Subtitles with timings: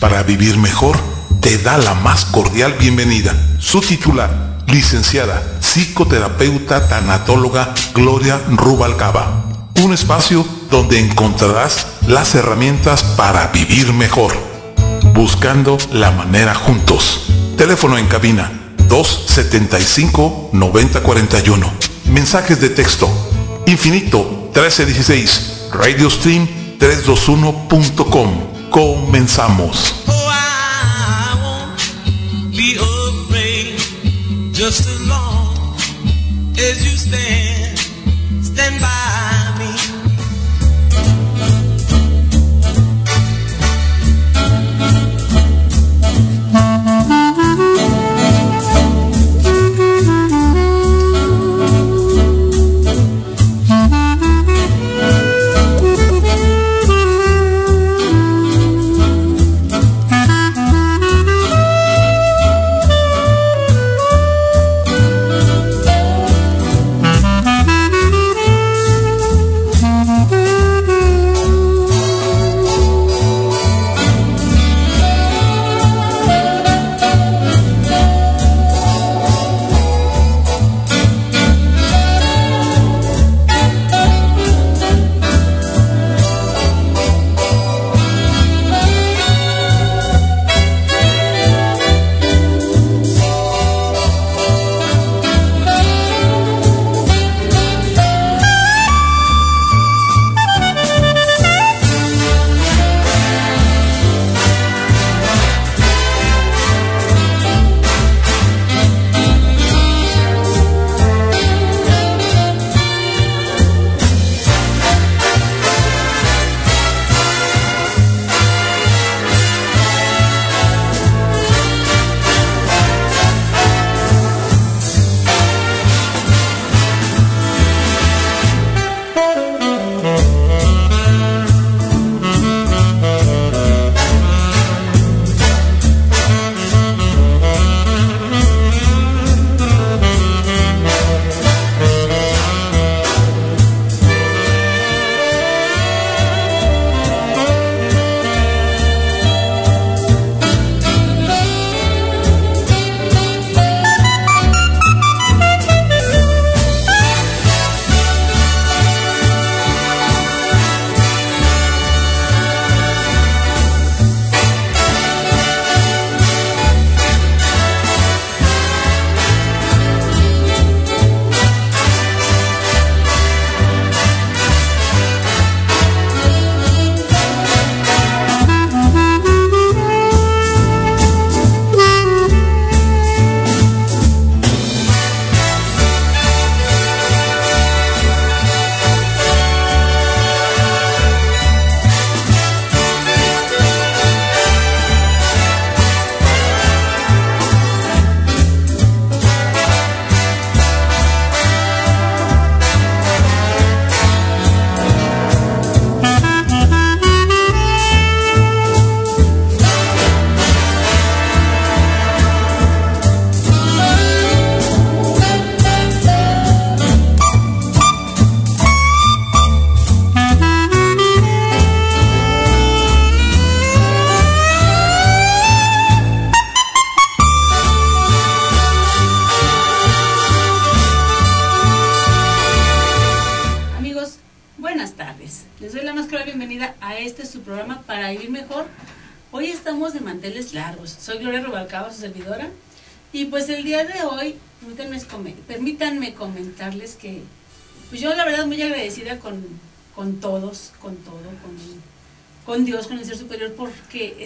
[0.00, 0.96] Para vivir mejor,
[1.40, 3.34] te da la más cordial bienvenida.
[3.58, 9.46] Su titular, licenciada, psicoterapeuta, tanatóloga Gloria Rubalcaba.
[9.82, 14.32] Un espacio donde encontrarás las herramientas para vivir mejor.
[15.12, 17.26] Buscando la manera juntos.
[17.56, 21.70] Teléfono en cabina 275-9041.
[22.06, 23.08] Mensajes de texto.
[23.66, 25.68] Infinito 1316.
[25.72, 26.46] Radio Stream
[26.78, 28.70] 321.com.
[28.70, 29.94] Comenzamos.
[30.06, 31.80] Oh, I won't
[32.56, 33.76] be afraid
[34.52, 35.74] just as long
[36.58, 37.78] as you stand,
[38.42, 39.05] stand by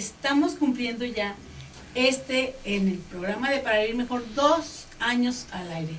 [0.00, 1.36] estamos cumpliendo ya
[1.94, 5.94] este en el programa de Para Vivir Mejor dos años al aire.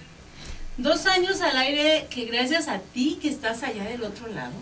[0.78, 4.54] Dos años al aire que gracias a ti que estás allá del otro lado,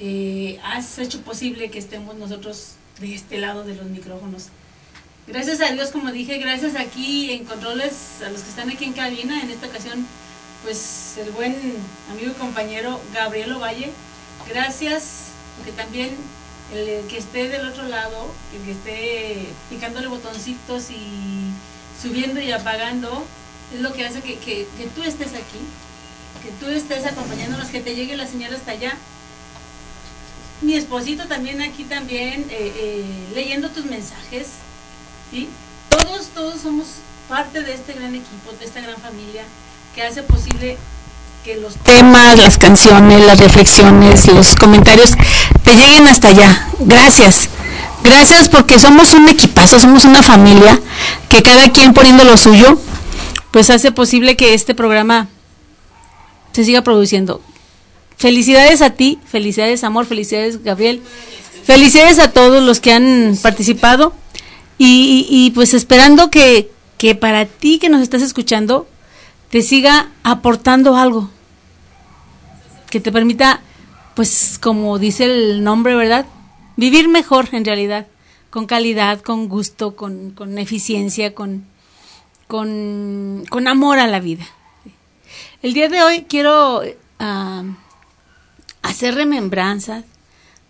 [0.00, 4.48] eh, has hecho posible que estemos nosotros de este lado de los micrófonos.
[5.28, 8.92] Gracias a Dios, como dije, gracias aquí en controles, a los que están aquí en
[8.92, 10.04] cabina, en esta ocasión,
[10.64, 11.54] pues el buen
[12.10, 13.92] amigo y compañero Gabriel Ovalle.
[14.48, 16.10] Gracias, porque también
[16.72, 21.50] el que esté del otro lado, el que esté picándole botoncitos y
[22.00, 23.24] subiendo y apagando,
[23.74, 25.60] es lo que hace que, que, que tú estés aquí,
[26.42, 28.96] que tú estés acompañándonos, que te llegue la señal hasta allá.
[30.60, 33.04] Mi esposito también aquí también, eh, eh,
[33.34, 34.46] leyendo tus mensajes,
[35.30, 35.48] ¿sí?
[35.88, 36.86] Todos, todos somos
[37.28, 39.44] parte de este gran equipo, de esta gran familia,
[39.94, 40.78] que hace posible
[41.44, 45.14] que los temas, las canciones, las reflexiones, los comentarios
[45.64, 46.68] te lleguen hasta allá.
[46.80, 47.48] Gracias.
[48.02, 50.80] Gracias porque somos un equipazo, somos una familia
[51.28, 52.78] que cada quien poniendo lo suyo,
[53.52, 55.28] pues hace posible que este programa
[56.52, 57.40] se siga produciendo.
[58.16, 61.00] Felicidades a ti, felicidades amor, felicidades Gabriel,
[61.64, 64.14] felicidades a todos los que han participado
[64.78, 68.88] y, pues esperando que, que para ti que nos estás escuchando
[69.50, 71.30] te siga aportando algo
[72.90, 73.60] que te permita,
[74.14, 76.26] pues como dice el nombre, ¿verdad?
[76.76, 78.06] Vivir mejor en realidad,
[78.50, 81.64] con calidad, con gusto, con, con eficiencia, con,
[82.46, 84.46] con, con, amor a la vida.
[85.62, 87.64] El día de hoy quiero uh,
[88.82, 90.04] hacer remembranzas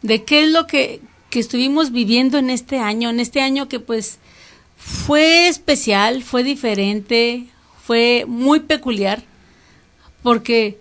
[0.03, 1.01] de qué es lo que,
[1.31, 4.19] que estuvimos viviendo en este año, en este año que pues
[4.77, 7.47] fue especial, fue diferente,
[7.83, 9.23] fue muy peculiar
[10.23, 10.79] porque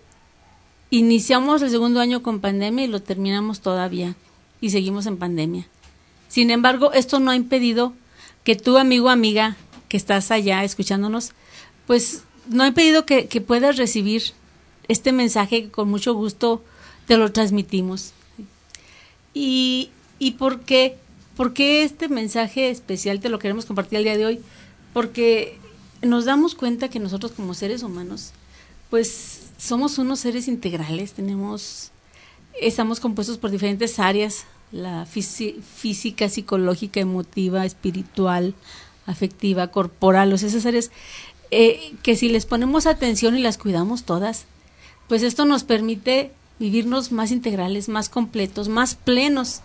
[0.92, 4.16] iniciamos el segundo año con pandemia y lo terminamos todavía
[4.60, 5.68] y seguimos en pandemia.
[6.28, 7.94] Sin embargo, esto no ha impedido
[8.44, 9.58] que tu amigo amiga
[9.90, 11.32] que estás allá escuchándonos,
[11.88, 14.34] pues no ha impedido que, que puedas recibir
[14.88, 16.64] este mensaje que con mucho gusto
[17.08, 18.14] te lo transmitimos.
[19.34, 19.90] ¿Y,
[20.20, 20.98] y por qué?
[21.36, 24.40] ¿Por qué este mensaje especial te lo queremos compartir el día de hoy?
[24.94, 25.58] Porque
[26.02, 28.32] nos damos cuenta que nosotros como seres humanos,
[28.90, 31.92] pues somos unos seres integrales, tenemos,
[32.60, 38.56] estamos compuestos por diferentes áreas, la física, psicológica, emotiva, espiritual,
[39.06, 40.90] afectiva, corporal, o sea, esas áreas
[41.52, 44.46] eh, que si les ponemos atención y las cuidamos todas,
[45.08, 49.62] pues esto nos permite vivirnos más integrales, más completos, más plenos.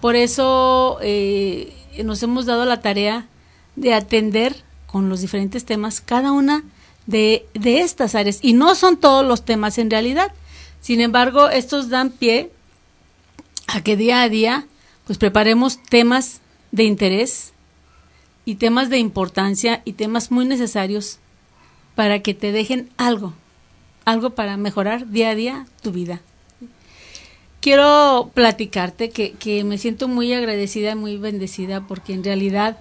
[0.00, 3.26] Por eso eh, nos hemos dado la tarea
[3.76, 6.64] de atender con los diferentes temas, cada una
[7.08, 8.38] de, de estas áreas.
[8.42, 10.30] Y no son todos los temas en realidad.
[10.80, 12.52] Sin embargo, estos dan pie
[13.66, 14.66] a que día a día
[15.06, 17.54] pues preparemos temas de interés
[18.44, 21.18] y temas de importancia y temas muy necesarios
[21.94, 23.32] para que te dejen algo,
[24.04, 26.20] algo para mejorar día a día tu vida.
[27.60, 32.76] Quiero platicarte que, que me siento muy agradecida y muy bendecida porque en realidad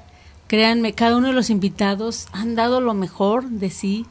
[0.48, 4.06] Créanme, cada uno de los invitados han dado lo mejor de sí,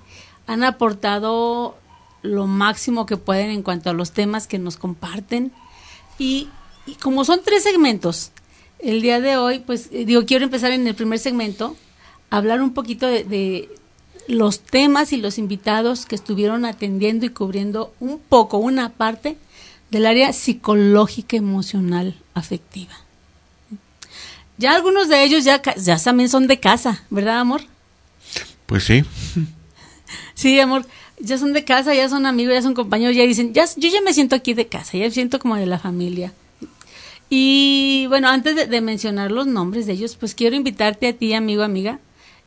[0.46, 1.76] han aportado
[2.22, 5.52] lo máximo que pueden en cuanto a los temas que nos comparten.
[6.18, 6.48] Y,
[7.02, 8.30] como son tres segmentos,
[8.78, 11.76] el día de hoy, pues eh, digo, quiero empezar en el primer segmento,
[12.30, 13.68] hablar un poquito de, de
[14.28, 19.36] los temas y los invitados que estuvieron atendiendo y cubriendo un poco, una parte
[19.90, 22.94] del área psicológica, emocional, afectiva.
[24.58, 27.62] Ya algunos de ellos ya, ya también son de casa, ¿verdad, amor?
[28.66, 29.04] Pues sí.
[30.34, 30.86] Sí, amor,
[31.18, 34.00] ya son de casa, ya son amigos, ya son compañeros, ya dicen, ya, yo ya
[34.02, 36.32] me siento aquí de casa, ya me siento como de la familia.
[37.28, 41.62] Y bueno, antes de, mencionar los nombres de ellos, pues quiero invitarte a ti, amigo,
[41.62, 41.98] amiga,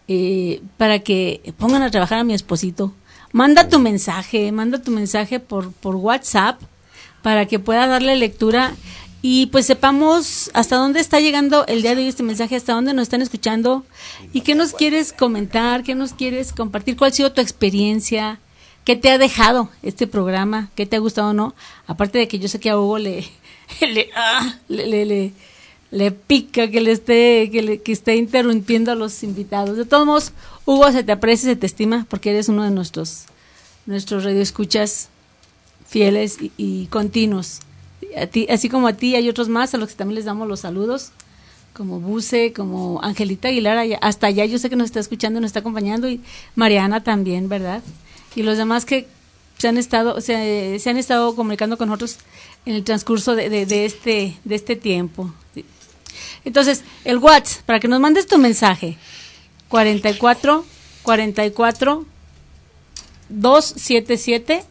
[0.07, 2.93] eh, para que pongan a trabajar a mi esposito.
[3.31, 6.61] Manda tu mensaje, manda tu mensaje por, por WhatsApp
[7.21, 8.73] para que pueda darle lectura
[9.21, 12.93] y pues sepamos hasta dónde está llegando el día de hoy este mensaje, hasta dónde
[12.93, 13.83] nos están escuchando.
[14.31, 18.39] Y qué nos quieres comentar, qué nos quieres compartir, cuál ha sido tu experiencia,
[18.85, 21.53] qué te ha dejado este programa, qué te ha gustado o no.
[21.85, 23.29] Aparte de que yo sé que a Hugo le,
[23.81, 25.33] le, ah, le, le,
[25.91, 29.75] le, pica que le esté, que, le, que esté interrumpiendo a los invitados.
[29.75, 30.31] De todos modos,
[30.65, 33.25] Hugo, se te aprecia, se te estima porque eres uno de nuestros,
[33.85, 35.09] nuestros radioescuchas
[35.85, 37.59] fieles y, y continuos
[38.50, 41.12] así como a ti hay otros más a los que también les damos los saludos,
[41.74, 45.60] como Buse, como Angelita Aguilar, hasta allá yo sé que nos está escuchando, nos está
[45.60, 46.22] acompañando y
[46.56, 47.82] Mariana también, ¿verdad?
[48.36, 49.08] Y los demás que
[49.58, 52.18] se han estado, se, se han estado comunicando con nosotros
[52.65, 55.34] en el transcurso de, de, este, de este tiempo.
[56.46, 58.98] Entonces, el WhatsApp, para que nos mandes tu mensaje,
[59.68, 60.65] 44
[61.03, 62.06] 44
[63.29, 64.63] 277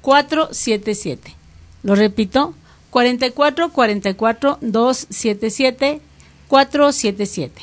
[0.00, 1.43] 477.
[1.84, 2.54] Lo repito,
[2.90, 6.00] 44 44 277
[6.48, 7.62] 477.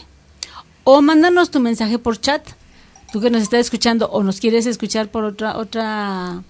[0.84, 2.48] O mándanos tu mensaje por chat.
[3.12, 6.42] Tú que nos estás escuchando o nos quieres escuchar por otra otra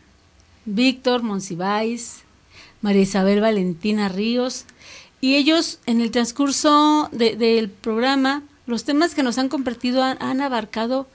[0.65, 2.23] Víctor Monsiváis,
[2.81, 4.65] María Isabel Valentina Ríos,
[5.21, 11.07] y ellos en el transcurso del programa, los temas que nos han compartido han, abarcado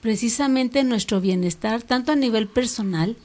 [0.00, 3.16] precisamente nuestro bienestar, tanto a nivel personal,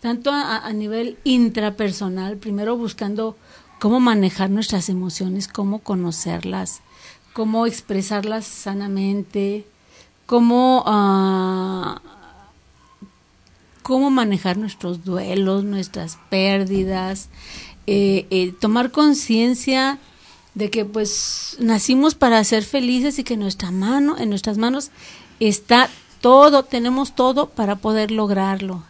[0.00, 3.36] tanto a, nivel intrapersonal, primero buscando
[3.82, 6.82] cómo manejar nuestras emociones, cómo conocerlas,
[7.32, 9.66] cómo expresarlas sanamente,
[10.24, 11.98] cómo uh,
[13.82, 17.28] cómo manejar nuestros duelos, nuestras pérdidas,
[17.88, 19.98] eh, eh, tomar conciencia
[20.54, 24.92] de que pues nacimos para ser felices y que nuestra mano, en nuestras manos
[25.40, 28.84] está todo, tenemos todo para poder lograrlo.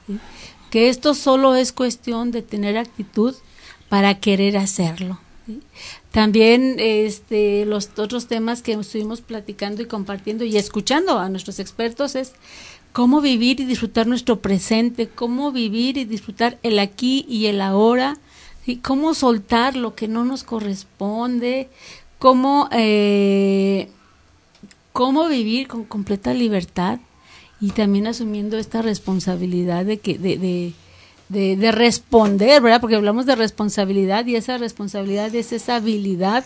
[0.69, 3.35] Que esto solo es cuestión de tener actitud
[3.93, 5.21] para querer hacerlo.
[6.13, 12.15] También este, los otros temas que estuvimos platicando y compartiendo y escuchando a nuestros expertos
[12.15, 12.33] es
[12.95, 18.17] cómo vivir y disfrutar nuestro presente, cómo vivir y disfrutar el aquí y el ahora,
[18.65, 21.69] y cómo soltar lo que no nos corresponde,
[22.19, 23.91] cómo, eh,
[24.95, 26.99] cómo vivir con completa libertad
[27.61, 30.73] y también asumiendo esta responsabilidad de que de, de,
[31.33, 32.81] de, de responder, ¿verdad?
[32.81, 36.45] Porque hablamos de responsabilidad y esa responsabilidad es esa habilidad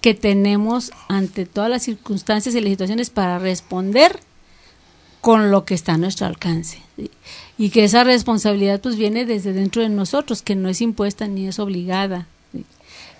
[0.00, 4.20] que tenemos ante todas las circunstancias y las situaciones para responder
[5.20, 6.80] con lo que está a nuestro alcance.
[7.58, 11.48] Y que esa responsabilidad pues viene desde dentro de nosotros, que no es impuesta ni
[11.48, 12.28] es obligada.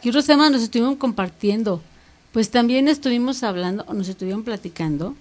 [0.02, 1.82] Y otros temas nos estuvimos compartiendo,
[2.30, 5.16] pues también estuvimos hablando, o nos estuvieron platicando,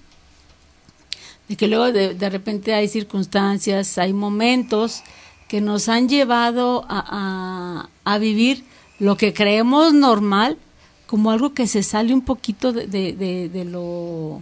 [1.47, 5.01] de que luego de repente hay circunstancias, hay momentos
[5.47, 8.63] que nos han llevado a, a, vivir
[8.99, 10.57] lo que creemos normal
[11.05, 14.41] como algo que se sale un poquito de, de, lo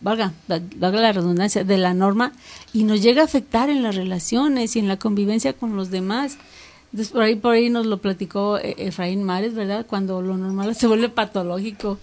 [0.00, 2.32] valga, valga la redundancia, de la norma
[2.72, 6.38] y nos llega a afectar en las relaciones y en la convivencia con los demás.
[6.92, 9.86] Entonces, por ahí, por ahí nos lo platicó eh, Efraín Mares, ¿verdad?
[9.86, 11.98] Cuando lo normal se vuelve patológico.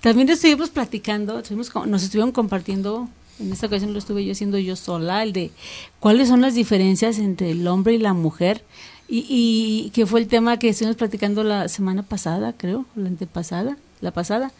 [0.00, 3.08] También estuvimos platicando, estuvimos, nos estuvieron compartiendo,
[3.40, 5.50] en esta ocasión lo estuve yo haciendo yo sola, el de
[5.98, 8.62] cuáles son las diferencias entre el hombre y la mujer.
[9.08, 13.76] Y, y que fue el tema que estuvimos platicando la semana pasada, creo, la antepasada,
[14.00, 14.52] la pasada,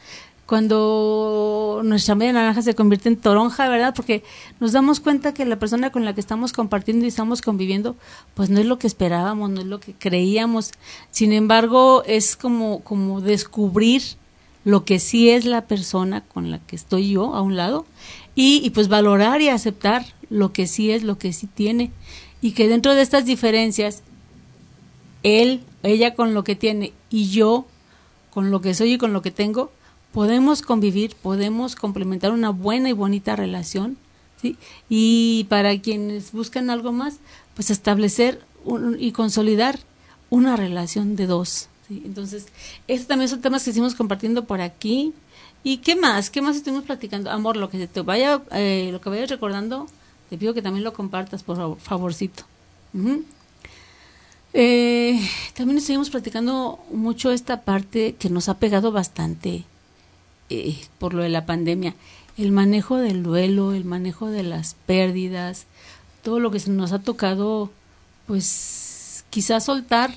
[0.51, 3.95] cuando nuestra media naranja se convierte en toronja, ¿verdad?
[3.95, 4.25] Porque
[4.59, 7.95] nos damos cuenta que la persona con la que estamos compartiendo y estamos conviviendo,
[8.35, 10.73] pues no es lo que esperábamos, no es lo que creíamos.
[11.13, 14.03] Sin embargo, es como, como descubrir
[14.65, 17.87] lo que sí es la persona con la que estoy yo a un lado
[18.35, 21.91] y, y pues valorar y aceptar lo que sí es, lo que sí tiene.
[22.41, 24.03] Y que dentro de estas diferencias,
[25.23, 27.67] él, ella con lo que tiene y yo
[28.31, 29.71] con lo que soy y con lo que tengo,
[30.13, 33.97] podemos convivir, podemos complementar una buena y bonita relación,
[34.41, 34.57] ¿sí?
[34.89, 37.19] Y para quienes buscan algo más,
[37.55, 38.41] pues establecer
[38.99, 39.81] y consolidar
[40.31, 41.69] una relación de dos.
[41.89, 42.47] Entonces,
[42.87, 45.13] estos también son temas que estuvimos compartiendo por aquí.
[45.63, 46.31] ¿Y qué más?
[46.31, 47.31] ¿Qué más estuvimos platicando?
[47.31, 49.87] Amor, lo que te vaya, eh, lo que vayas recordando,
[50.31, 52.45] te pido que también lo compartas, por favorcito.
[54.53, 55.21] eh,
[55.55, 59.65] también estuvimos platicando mucho esta parte que nos ha pegado bastante
[60.49, 61.95] eh, por lo de la pandemia,
[62.37, 65.67] el manejo del duelo, el manejo de las pérdidas,
[66.23, 67.71] todo lo que se nos ha tocado,
[68.27, 70.11] pues quizás soltar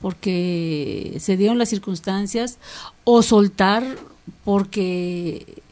[0.00, 2.58] porque se dieron las circunstancias
[3.04, 3.84] o soltar
[4.44, 5.62] porque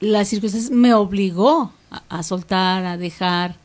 [0.00, 1.72] las circunstancias me obligó
[2.08, 3.56] a, soltar, a dejar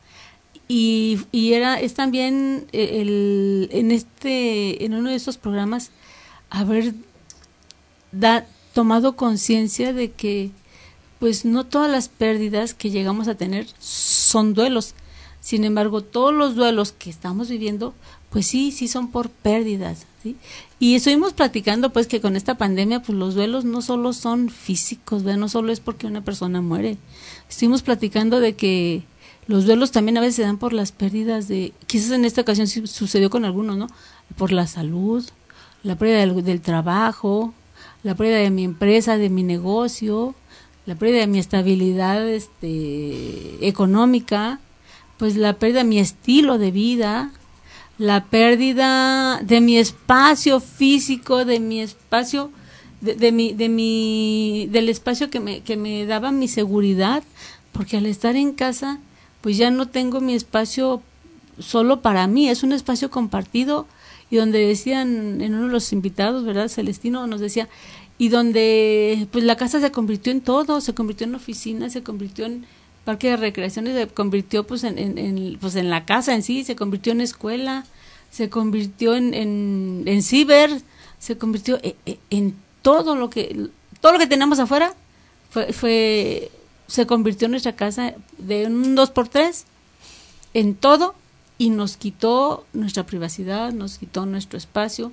[0.68, 5.90] y, era es también eh, el, en este en uno de estos programas
[6.48, 6.94] haber
[8.72, 10.50] tomado conciencia de que
[11.18, 14.94] pues no todas las pérdidas que llegamos a tener son duelos.
[15.40, 17.94] Sin embargo, todos los duelos que estamos viviendo,
[18.30, 20.06] pues sí, sí son por pérdidas.
[20.22, 20.36] ¿Sí?
[20.78, 25.22] Y estuvimos platicando pues que con esta pandemia, pues los duelos no solo son físicos,
[25.22, 26.98] no solo es porque una persona muere.
[27.48, 29.02] Estuvimos platicando de que
[29.46, 32.66] los duelos también a veces se dan por las pérdidas de, quizás en esta ocasión
[32.66, 33.88] sucedió con algunos, ¿no?
[34.36, 35.24] Por la salud,
[35.82, 37.52] la pérdida del, del trabajo,
[38.02, 40.34] la pérdida de mi empresa, de mi negocio,
[40.86, 44.60] la pérdida de mi estabilidad este, económica,
[45.18, 47.30] pues la pérdida de mi estilo de vida,
[48.02, 52.50] la pérdida de mi espacio físico, de mi espacio,
[53.00, 57.22] de, mi, de mi, del espacio que me, que me daba mi seguridad,
[57.70, 58.98] porque al estar en casa,
[59.40, 61.00] pues ya no tengo mi espacio
[61.60, 63.86] solo para mí, es un espacio compartido
[64.32, 66.66] y donde decían en uno de los invitados, ¿verdad?
[66.66, 67.68] Celestino nos decía,
[68.18, 72.46] y donde pues la casa se convirtió en todo, se convirtió en oficina, se convirtió
[72.46, 72.66] en
[73.04, 76.76] parque de recreaciones, se convirtió pues en, en, pues en la casa en sí, se
[76.76, 77.84] convirtió en escuela,
[78.30, 80.82] se convirtió en, en, en ciber,
[81.18, 81.94] se convirtió en,
[82.30, 83.68] en, todo lo que
[84.00, 84.94] todo lo que tenemos afuera
[85.50, 86.50] fue, fue
[86.88, 89.66] se convirtió en nuestra casa de un dos por tres
[90.54, 91.14] en todo
[91.58, 95.12] y nos quitó nuestra privacidad, nos quitó nuestro espacio,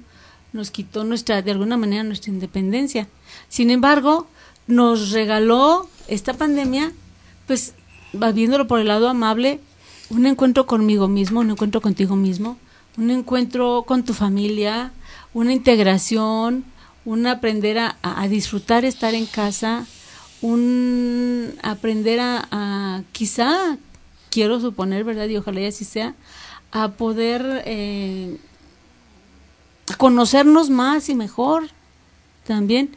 [0.51, 3.08] nos quitó nuestra, de alguna manera, nuestra independencia.
[3.50, 4.27] Sin embargo,
[4.67, 6.91] nos regaló esta pandemia,
[7.46, 7.74] pues,
[8.13, 9.59] viéndolo por el lado amable,
[10.09, 12.57] un encuentro conmigo mismo, un encuentro contigo mismo,
[12.97, 14.91] un encuentro con tu familia,
[15.33, 16.65] una integración,
[17.05, 19.85] un aprender a, a disfrutar estar en casa,
[20.41, 23.77] un aprender a, a, quizá,
[24.29, 25.27] quiero suponer, ¿verdad?
[25.27, 26.15] Y ojalá y así sea,
[26.71, 28.37] a poder eh,
[29.97, 31.69] conocernos más y mejor
[32.45, 32.95] también.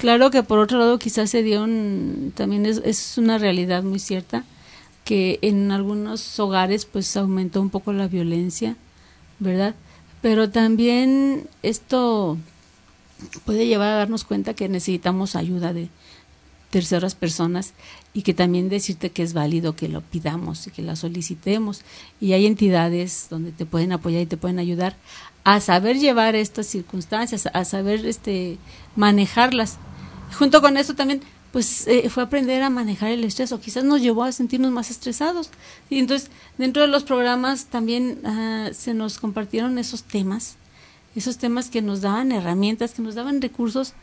[0.00, 3.98] Claro que por otro lado quizás se dio un, también es, es una realidad muy
[3.98, 4.44] cierta
[5.04, 8.76] que en algunos hogares pues aumentó un poco la violencia,
[9.40, 9.74] ¿verdad?
[10.22, 12.38] Pero también esto
[13.44, 15.90] puede llevar a darnos cuenta que necesitamos ayuda de
[16.70, 17.74] terceras personas
[18.14, 21.82] y que también decirte que es válido que lo pidamos y que la solicitemos.
[22.22, 24.96] Y hay entidades donde te pueden apoyar y te pueden ayudar
[25.44, 28.56] a saber llevar estas circunstancias, a saber este
[28.96, 29.78] manejarlas.
[30.32, 34.00] Junto con eso también pues eh, fue aprender a manejar el estrés o quizás nos
[34.00, 35.50] llevó a sentirnos más estresados.
[35.88, 40.56] Y entonces dentro de los programas también uh, se nos compartieron esos temas,
[41.16, 43.94] esos temas que nos daban herramientas, que nos daban recursos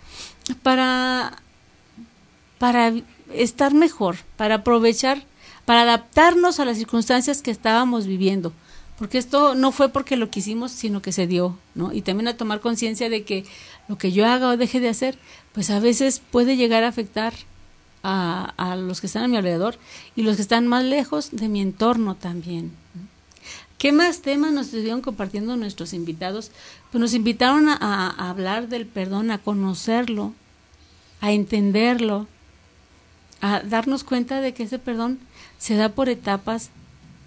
[0.62, 1.42] para
[2.60, 2.92] para
[3.34, 5.24] estar mejor, para aprovechar,
[5.66, 8.52] para adaptarnos a las circunstancias que estábamos viviendo
[8.98, 11.94] porque esto no fue porque lo quisimos, sino que se dio, ¿no?
[11.94, 13.46] Y también a tomar conciencia de que
[13.88, 15.18] lo que yo haga o deje de hacer,
[15.54, 17.34] pues a veces puede llegar a afectar
[18.02, 19.78] a, a los que están a mi alrededor
[20.16, 22.72] y los que están más lejos de mi entorno también.
[23.78, 26.50] ¿Qué más temas nos estuvieron compartiendo nuestros invitados?
[26.92, 30.34] Pues nos invitaron a, a hablar del perdón, a conocerlo,
[31.22, 32.26] a entenderlo,
[33.42, 35.20] a darnos cuenta de que ese perdón
[35.60, 36.72] se da por etapas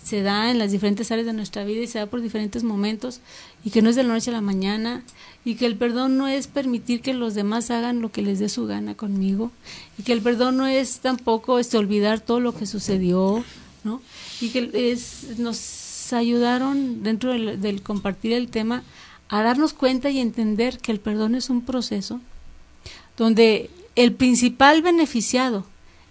[0.02, 3.20] se da en las diferentes áreas de nuestra vida y se da por diferentes momentos
[3.64, 5.02] y que no es de la noche a la mañana
[5.44, 8.48] y que el perdón no es permitir que los demás hagan lo que les dé
[8.48, 9.50] su gana conmigo
[9.98, 13.44] y que el perdón no es tampoco este olvidar todo lo que sucedió,
[13.84, 14.00] ¿no?
[14.40, 18.82] Y que es, nos ayudaron dentro del, compartir el tema
[19.28, 22.20] a darnos cuenta y entender que el perdón es un proceso
[23.16, 25.66] donde el principal beneficiado,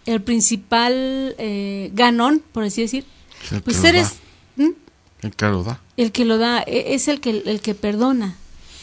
[0.06, 3.06] el principal eh, ganón, por así decir,
[3.52, 3.78] El pues.
[3.78, 5.82] El que lo da.
[5.98, 8.36] el que lo da, e- es el que el que perdona,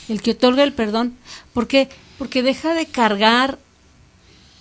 [0.09, 1.17] el que otorga el perdón.
[1.53, 1.89] ¿Por qué?
[2.19, 3.59] Porque deja de cargar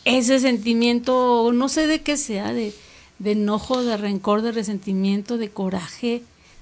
[0.06, 2.74] ese sentimiento, no sé de qué sea, de,
[3.20, 6.22] de enojo, de rencor, de resentimiento, de coraje,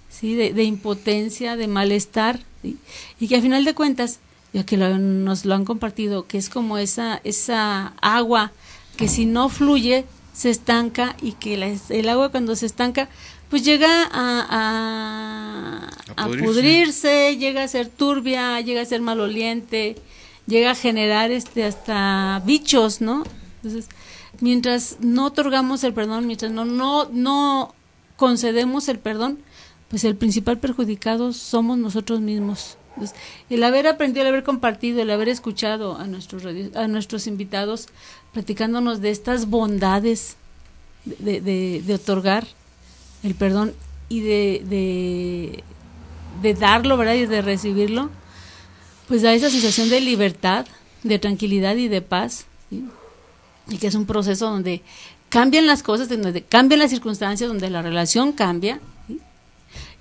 [0.09, 2.77] sí, de, de impotencia, de malestar, ¿sí?
[3.19, 4.19] y que al final de cuentas,
[4.53, 8.51] ya que lo- nos lo han compartido, que es como esa esa agua
[8.97, 13.07] que si no fluye se estanca y que la- el agua cuando se estanca
[13.49, 17.37] pues llega a, a, A a pudrirse.
[17.37, 19.95] llega a ser turbia, llega a ser maloliente,
[20.47, 23.23] llega a generar este hasta bichos, ¿no?
[23.57, 23.89] Entonces,
[24.41, 27.73] mientras no otorgamos el perdón, mientras no no no
[28.17, 29.37] concedemos el perdón,
[29.89, 32.77] pues el principal perjudicado somos nosotros mismos.
[32.95, 33.15] Entonces,
[33.49, 36.43] el haber aprendido, el haber compartido, el haber escuchado a nuestros
[36.75, 37.87] a nuestros invitados
[38.33, 40.35] platicándonos de estas bondades
[41.05, 41.41] de,
[41.85, 42.47] de, otorgar
[43.23, 43.73] el perdón
[44.09, 45.61] y de,
[46.41, 47.15] de, darlo, ¿verdad?
[47.15, 48.09] Y de recibirlo,
[49.07, 50.65] pues da esa sensación de libertad,
[51.03, 52.45] de tranquilidad y de paz.
[53.69, 54.81] Y que es un proceso donde
[55.29, 58.79] cambian las cosas, donde cambian las circunstancias, donde la relación cambia.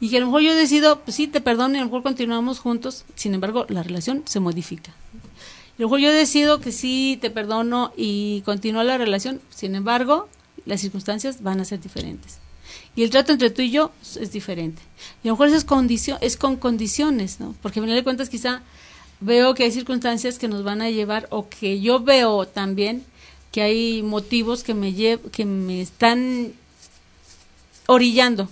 [0.01, 2.03] Y que a lo mejor yo decido, pues sí, te perdono y a lo mejor
[2.03, 4.93] continuamos juntos, sin embargo, la relación se modifica.
[5.79, 10.29] A lo mejor yo decido que sí, te perdono y continúa la relación, sin embargo,
[10.67, 12.39] las circunstancias van a ser diferentes.
[12.95, 14.83] Y el trato entre tú y yo es diferente.
[15.23, 17.55] Y a lo mejor eso es, condicio es con condiciones, ¿no?
[17.63, 18.63] Porque a final de cuentas quizá
[19.21, 23.05] veo que hay circunstancias que nos van a llevar o que yo veo también
[23.53, 24.93] que hay motivos que me
[25.31, 26.53] que me están
[27.87, 28.49] orillando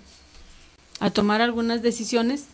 [1.00, 2.44] a tomar algunas decisiones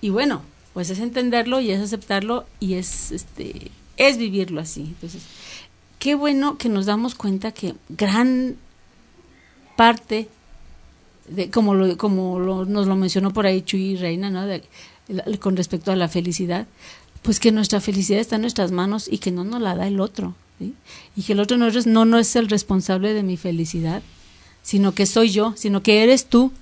[0.00, 0.42] y bueno,
[0.74, 4.82] pues es entenderlo y es aceptarlo y es este es vivirlo así.
[4.82, 5.22] Entonces,
[5.98, 8.56] qué bueno que nos damos cuenta que gran
[9.76, 10.28] parte
[11.28, 14.46] de, como lo, como lo, nos lo mencionó por ahí Chuy Reina, ¿no?
[15.40, 16.66] Con respecto a la felicidad,
[17.22, 20.00] pues que nuestra felicidad está en nuestras manos y que no nos la da el
[20.00, 24.02] otro, y que el otro no es, no, no es el responsable de mi felicidad,
[24.62, 26.52] sino que soy yo, sino que eres tú.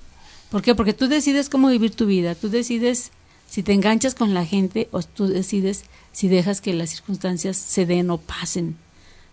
[0.49, 0.75] ¿Por qué?
[0.75, 3.11] Porque tú decides cómo vivir tu vida, tú decides
[3.47, 7.85] si te enganchas con la gente o tú decides si dejas que las circunstancias se
[7.85, 8.75] den o pasen.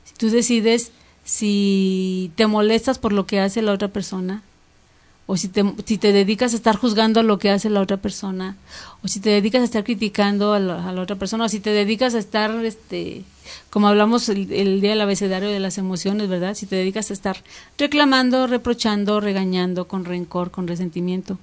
[0.05, 0.93] Si tú decides
[1.25, 4.43] si te molestas por lo que hace la otra persona
[5.27, 8.57] o si te, si te dedicas a estar juzgando lo que hace la otra persona,
[9.03, 11.61] o si te dedicas a estar criticando a la, a la otra persona, o si
[11.61, 13.25] te dedicas a estar, este,
[13.71, 16.55] como hablamos el, el, día del abecedario de las emociones, ¿verdad?
[16.55, 17.43] Si te dedicas a estar
[17.79, 21.39] reclamando, reprochando, regañando, con rencor, con resentimiento.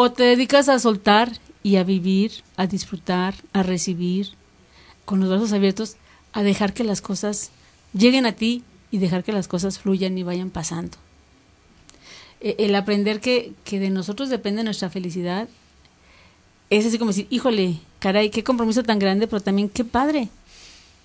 [0.00, 1.32] O te dedicas a soltar
[1.64, 4.28] y a vivir, a disfrutar, a recibir,
[5.04, 5.96] con los brazos abiertos,
[6.32, 7.50] a dejar que las cosas
[7.92, 10.96] lleguen a ti y dejar que las cosas fluyan y vayan pasando
[12.40, 15.48] el aprender que, que de nosotros depende nuestra felicidad
[16.70, 20.28] es así como decir, híjole, caray, qué compromiso tan grande, pero también qué padre,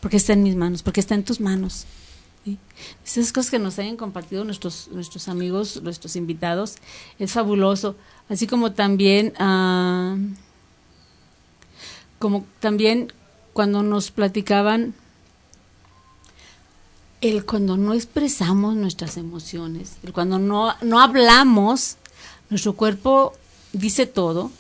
[0.02, 1.86] porque está en mis manos, porque está en tus manos.
[3.06, 6.76] Esas cosas que nos hayan compartido nuestros, nuestros amigos, nuestros invitados,
[7.20, 7.96] es fabuloso.
[8.30, 10.18] Así como también, uh,
[12.20, 13.14] como también
[13.54, 14.94] cuando nos platicaban
[17.22, 21.96] el cuando no expresamos nuestras emociones, el cuando no, no hablamos,
[22.50, 23.34] nuestro cuerpo
[23.72, 24.52] dice todo,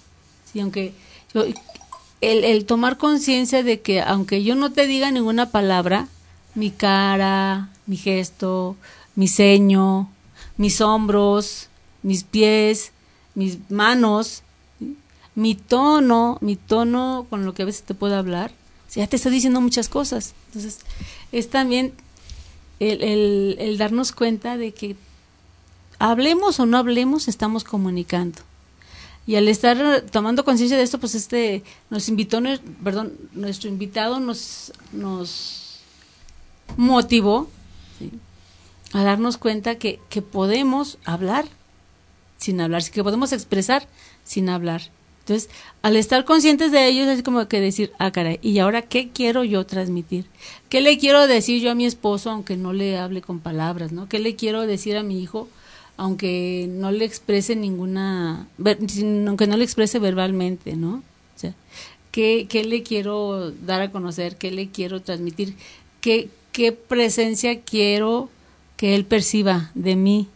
[0.51, 0.61] ¿sí?
[0.61, 0.93] aunque
[1.33, 6.07] el, el tomar conciencia de que aunque yo no te diga ninguna palabra,
[6.55, 8.75] mi cara, mi gesto,
[9.15, 10.09] mi ceño,
[10.57, 11.69] mis hombros,
[12.01, 12.91] mis pies,
[13.35, 14.43] mis manos,
[15.35, 18.51] mi tono, mi tono con lo que a veces te puedo hablar,
[18.93, 20.33] ya te está diciendo muchas cosas.
[20.47, 20.79] Entonces,
[21.31, 21.93] es también
[22.79, 24.95] el, el, el, darnos cuenta de que
[25.97, 28.39] hablemos o no hablemos, estamos comunicando.
[29.25, 32.41] Y al estar tomando conciencia de esto, pues este nos invitó,
[32.83, 35.79] perdón, nuestro invitado nos, nos
[36.75, 37.49] motivó.
[38.93, 41.45] A darnos cuenta que, que podemos hablar
[42.37, 43.87] sin hablar, que podemos expresar
[44.23, 44.81] sin hablar.
[45.21, 45.49] Entonces,
[45.81, 49.45] al estar conscientes de ellos, es como que decir, ah, caray, ¿y ahora qué quiero
[49.45, 50.25] yo transmitir?
[50.67, 54.09] ¿Qué le quiero decir yo a mi esposo, aunque no le hable con palabras, ¿no?
[54.09, 55.47] ¿Qué le quiero decir a mi hijo,
[55.95, 60.95] aunque no le exprese ninguna, aunque no le exprese verbalmente, ¿no?
[60.95, 61.53] O sea,
[62.11, 64.35] ¿qué, qué le quiero dar a conocer?
[64.35, 65.55] ¿Qué le quiero transmitir?
[66.01, 68.29] ¿Qué, qué presencia quiero
[68.77, 70.27] que él perciba de mí?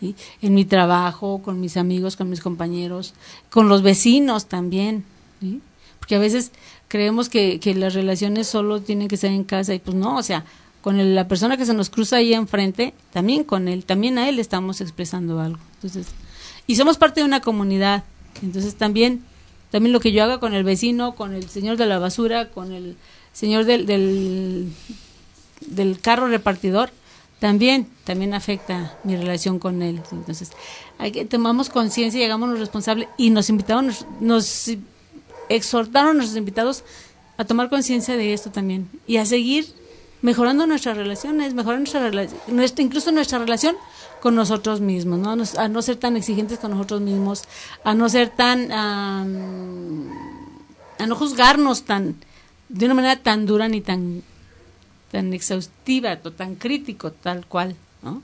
[0.00, 3.14] en mi trabajo, con mis amigos, con mis compañeros,
[3.50, 5.04] con los vecinos también,
[5.98, 6.52] porque a veces
[6.88, 10.22] creemos que, que, las relaciones solo tienen que ser en casa y pues no, o
[10.22, 10.44] sea,
[10.82, 14.28] con el, la persona que se nos cruza ahí enfrente, también con él, también a
[14.28, 15.58] él estamos expresando algo.
[15.74, 16.08] Entonces,
[16.66, 18.04] y somos parte de una comunidad,
[18.42, 19.24] entonces también,
[19.70, 22.72] también lo que yo haga con el vecino, con el señor de la basura, con
[22.72, 22.96] el
[23.32, 24.72] señor del, del,
[25.66, 26.92] del carro repartidor,
[27.38, 30.02] también, también afecta mi relación con él.
[30.10, 30.52] Entonces,
[30.98, 34.70] hay que tomamos conciencia y hagámonos responsables y nos invitaron, nos, nos
[35.48, 36.84] exhortaron nuestros invitados
[37.36, 39.66] a tomar conciencia de esto también y a seguir
[40.22, 43.76] mejorando nuestras relaciones, mejorando nuestra, relación, nuestra incluso nuestra relación
[44.20, 45.36] con nosotros mismos, ¿no?
[45.58, 47.44] a no ser tan exigentes con nosotros mismos,
[47.84, 50.08] a no ser tan, um,
[50.98, 52.16] a no juzgarnos tan,
[52.68, 54.22] de una manera tan dura ni tan
[55.10, 58.22] tan exhaustiva, tan crítico, tal cual, ¿no?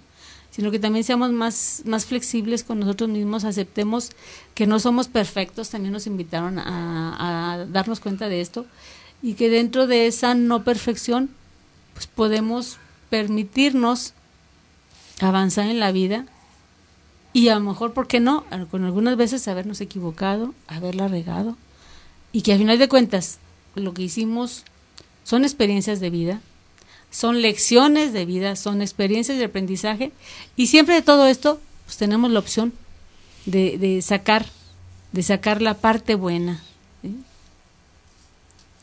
[0.51, 4.11] sino que también seamos más, más flexibles con nosotros mismos, aceptemos
[4.55, 8.67] que no somos perfectos, también nos invitaron a, a darnos cuenta de esto,
[9.23, 11.31] y que dentro de esa no perfección,
[11.95, 12.77] pues podemos
[13.09, 14.13] permitirnos
[15.21, 16.27] avanzar en la vida
[17.33, 18.45] y a lo mejor, ¿por qué no?
[18.71, 21.57] Con algunas veces habernos equivocado, haberla regado
[22.31, 23.39] y que al final de cuentas
[23.75, 24.65] lo que hicimos
[25.25, 26.41] son experiencias de vida,
[27.13, 30.11] son lecciones de vida, son experiencias de aprendizaje
[30.57, 32.73] y siempre de todo esto pues tenemos la opción
[33.47, 34.47] de, de sacar
[35.13, 36.61] de sacar la parte buena.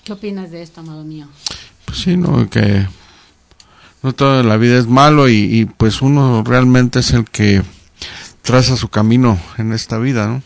[0.03, 1.27] ¿Qué opinas de esto, amado mío?
[1.85, 2.87] Pues sí, no, que
[4.01, 7.63] no toda la vida es malo y, pues uno realmente es el que
[8.41, 10.41] traza su camino en esta vida, ¿no?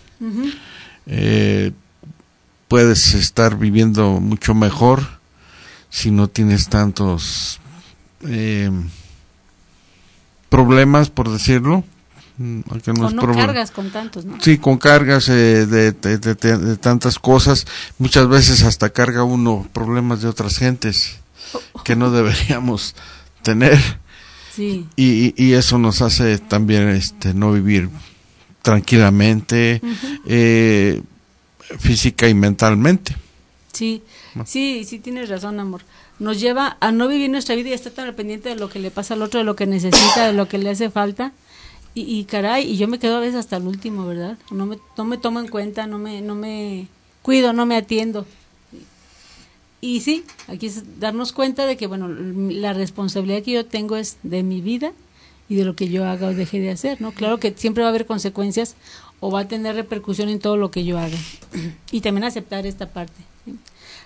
[1.06, 1.72] Eh,
[2.68, 5.06] puedes estar viviendo mucho mejor
[5.90, 7.60] si no tienes tantos
[8.28, 8.72] eh,
[10.50, 11.84] problemas, por decirlo,
[12.38, 12.64] no,
[13.12, 14.38] no cargas con tantos, ¿no?
[14.42, 17.68] Sí, con cargas eh, de, de, tantas cosas.
[18.00, 21.20] Muchas veces hasta carga uno problemas de otras gentes
[21.86, 22.96] que no deberíamos
[23.44, 23.80] tener.
[24.52, 24.88] Sí.
[24.96, 27.90] Y, y, eso nos hace también este, no vivir
[28.62, 29.82] tranquilamente,
[30.26, 31.02] eh,
[31.80, 33.16] física y mentalmente.
[33.72, 34.04] Sí,
[34.46, 35.82] sí, sí tienes razón, amor.
[36.20, 38.92] Nos lleva a no vivir nuestra vida y estar tan pendiente de lo que le
[38.92, 41.34] pasa al otro, de lo que necesita, de lo que le hace falta
[41.96, 44.38] y, caray, y yo me quedo a veces hasta el último, ¿verdad?
[44.50, 46.88] No me, no me tomo en cuenta, no me, no me
[47.22, 48.26] cuido, no me atiendo.
[49.80, 54.18] Y sí, aquí es darnos cuenta de que, bueno, la responsabilidad que yo tengo es
[54.24, 54.92] de mi vida
[55.48, 57.12] y de lo que yo haga o deje de hacer, ¿no?
[57.12, 58.76] Claro que siempre va a haber consecuencias
[59.20, 61.18] o va a tener repercusión en todo lo que yo haga.
[61.92, 63.22] y también aceptar esta parte.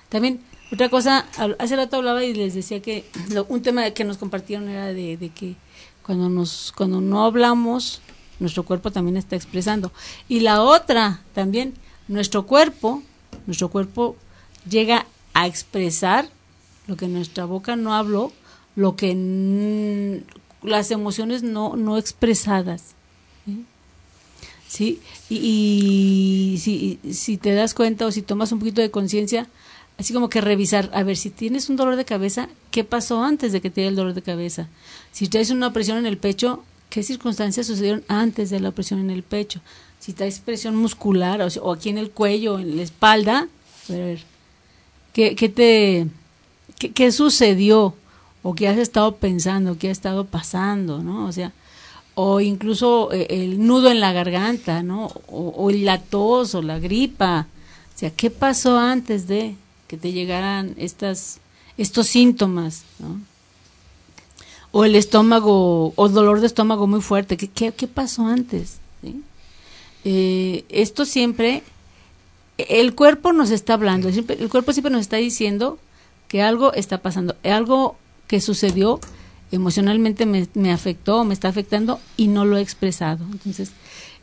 [0.09, 1.25] También, otra cosa,
[1.59, 3.05] hace rato hablaba y les decía que
[3.49, 5.55] un tema que nos compartieron era de, que
[6.03, 8.01] cuando, nos, cuando no hablamos,
[8.39, 9.91] nuestro cuerpo también está expresando.
[10.27, 11.73] Y la otra también,
[12.07, 13.01] nuestro cuerpo,
[13.45, 14.15] nuestro cuerpo
[14.69, 16.29] llega a expresar
[16.87, 18.31] lo que nuestra boca no habló,
[18.75, 20.23] lo que
[20.63, 22.95] las emociones no, no expresadas.
[24.67, 24.99] ¿Sí?
[25.29, 26.59] Y,
[27.05, 29.47] y si, te das cuenta o si tomas un poquito de conciencia,
[29.97, 33.51] así como que revisar, a ver, si tienes un dolor de cabeza, ¿qué pasó antes
[33.51, 34.67] de que te dé el dolor de cabeza?
[35.11, 39.09] Si traes una presión en el pecho, ¿qué circunstancias sucedieron antes de la presión en
[39.09, 39.61] el pecho?
[39.99, 43.47] Si traes presión muscular o, aquí en el cuello, en la espalda,
[43.89, 44.19] a ver,
[45.13, 46.07] ¿qué, qué te,
[46.77, 47.95] qué, sucedió?
[48.43, 49.77] ¿O qué has estado pensando?
[49.77, 51.01] ¿Qué ha estado pasando?
[51.01, 51.25] ¿No?
[51.25, 51.51] O sea,
[52.13, 55.07] o incluso eh, el nudo en la garganta, ¿no?
[55.27, 57.47] O, o la tos o la gripa.
[57.95, 59.55] O sea, ¿qué pasó antes de
[59.87, 61.39] que te llegaran estas,
[61.77, 62.83] estos síntomas.
[64.71, 67.37] O el estómago, o dolor de estómago muy fuerte.
[67.37, 68.77] ¿Qué, qué, pasó antes?
[70.03, 71.63] Eh, esto siempre,
[72.57, 75.79] el cuerpo nos está hablando, el cuerpo siempre nos está diciendo
[76.27, 77.97] que algo está pasando, algo
[78.27, 78.99] que sucedió
[79.51, 83.25] emocionalmente me, me afectó, me está afectando y no lo he expresado.
[83.31, 83.71] Entonces,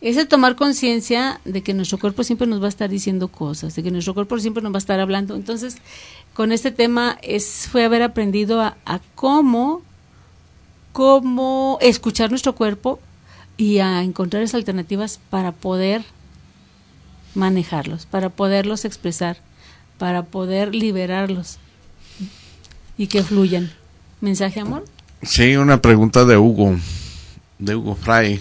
[0.05, 3.83] es tomar conciencia de que nuestro cuerpo siempre nos va a estar diciendo cosas, de
[3.83, 5.35] que nuestro cuerpo siempre nos va a estar hablando.
[5.35, 5.79] Entonces,
[6.35, 8.77] con este tema es fue haber aprendido a,
[9.15, 9.83] cómo
[10.93, 13.01] cómo escuchar nuestro cuerpo
[13.57, 16.05] y a encontrar esas alternativas para poder
[17.35, 19.39] manejarlos, para poderlos expresar,
[19.97, 21.59] para poder liberarlos
[22.99, 23.73] y que fluyan.
[24.21, 24.85] ¿Mensaje, amor?
[25.23, 26.77] Sí, una pregunta de Hugo,
[27.59, 28.41] de Hugo Fray.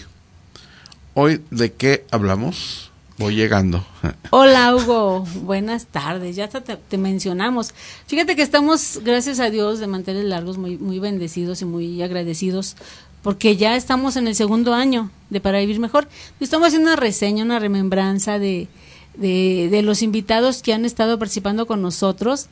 [1.16, 2.90] Hoy, ¿de qué hablamos?
[3.20, 3.86] Voy llegando.
[4.32, 6.36] Hola Hugo, buenas tardes.
[6.36, 7.72] Ya te, mencionamos.
[8.08, 12.76] Fíjate que estamos, gracias a Dios, de mantener largos, muy, muy bendecidos y muy agradecidos,
[13.22, 16.08] porque ya estamos en el segundo año de Para Vivir Mejor.
[16.40, 18.68] Estamos haciendo una reseña, una remembranza de,
[19.14, 22.48] de, los invitados que han estado participando con nosotros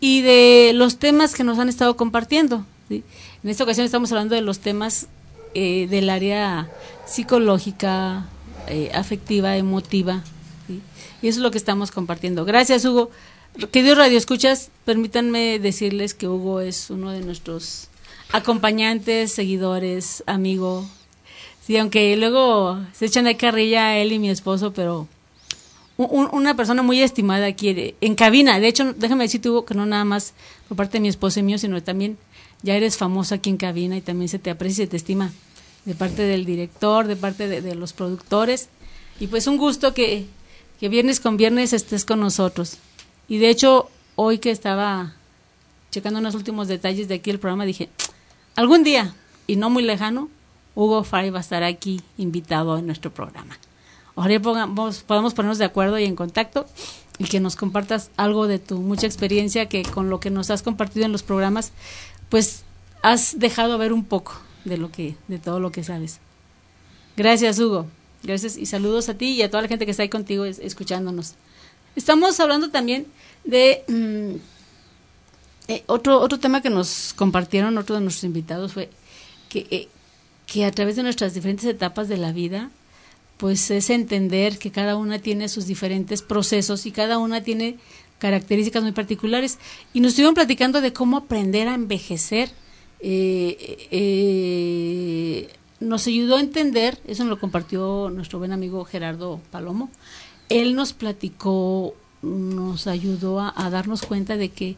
[0.00, 2.64] y de los temas que nos han estado compartiendo.
[2.88, 3.04] En
[3.44, 5.06] esta ocasión estamos hablando de los temas
[5.52, 6.70] eh, del área
[7.10, 8.28] psicológica,
[8.68, 10.22] eh, afectiva, emotiva.
[11.22, 12.44] Y eso es lo que estamos compartiendo.
[12.44, 13.10] Gracias, Hugo.
[13.72, 17.88] Queridos Radio Escuchas, permítanme decirles que Hugo es uno de nuestros
[18.32, 20.88] acompañantes, seguidores, amigo.
[21.60, 25.08] Sí, aunque luego se echan de carrilla él y mi esposo, pero
[25.96, 28.60] una persona muy estimada aquí en cabina.
[28.60, 30.32] De hecho, déjame decirte, Hugo, que no nada más
[30.68, 32.16] por parte de mi esposo y mío, sino también
[32.62, 35.32] ya eres famoso aquí en cabina y también se te aprecia y se te estima
[35.84, 38.68] de parte del director, de parte de, los productores.
[39.18, 40.26] Y pues un gusto que,
[40.78, 42.78] que viernes con viernes estés con nosotros.
[43.28, 45.14] Y de hecho, hoy que estaba
[45.90, 47.88] checando unos últimos detalles de aquí el programa, dije,
[48.56, 49.14] algún día,
[49.46, 50.28] y no muy lejano,
[50.74, 53.58] Hugo Fray va a estar aquí invitado en nuestro programa.
[54.14, 56.66] Ojalá podamos, podamos ponernos de acuerdo y en contacto
[57.18, 60.62] y que nos compartas algo de tu mucha experiencia que con lo que nos has
[60.62, 61.72] compartido en los programas,
[62.28, 62.64] pues
[63.02, 66.18] has dejado ver un poco de lo que de todo lo que sabes.
[67.16, 67.86] Gracias, Hugo.
[68.22, 71.34] Gracias y saludos a ti y a toda la gente que está ahí contigo escuchándonos.
[71.96, 73.06] Estamos hablando también
[73.44, 74.36] de mm,
[75.68, 78.90] eh, otro otro tema que nos compartieron otro de nuestros invitados fue
[79.48, 79.88] que eh,
[80.46, 82.70] que a través de nuestras diferentes etapas de la vida
[83.40, 87.78] pues es entender que cada una tiene sus diferentes procesos y cada una tiene
[88.20, 89.58] características muy particulares.
[89.92, 92.50] Y nos estuvieron platicando de cómo aprender a envejecer.
[93.02, 95.48] Eh, eh,
[95.80, 99.90] nos ayudó a entender, eso nos lo compartió nuestro buen amigo Gerardo Palomo,
[100.48, 104.76] él nos platicó, nos ayudó a, a darnos cuenta de que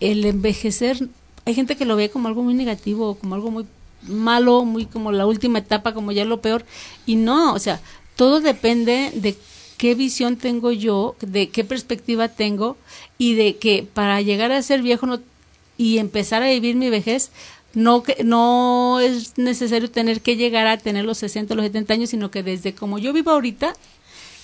[0.00, 1.08] el envejecer,
[1.44, 3.66] hay gente que lo ve como algo muy negativo, como algo muy
[4.02, 6.64] malo, muy como la última etapa, como ya lo peor,
[7.06, 7.80] y no, o sea,
[8.16, 9.36] todo depende de
[9.82, 12.76] qué visión tengo yo, de qué perspectiva tengo
[13.18, 15.20] y de que para llegar a ser viejo no,
[15.76, 17.30] y empezar a vivir mi vejez,
[17.74, 22.10] no, no es necesario tener que llegar a tener los 60 o los 70 años,
[22.10, 23.74] sino que desde como yo vivo ahorita,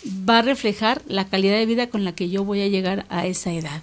[0.07, 3.27] va a reflejar la calidad de vida con la que yo voy a llegar a
[3.27, 3.83] esa edad.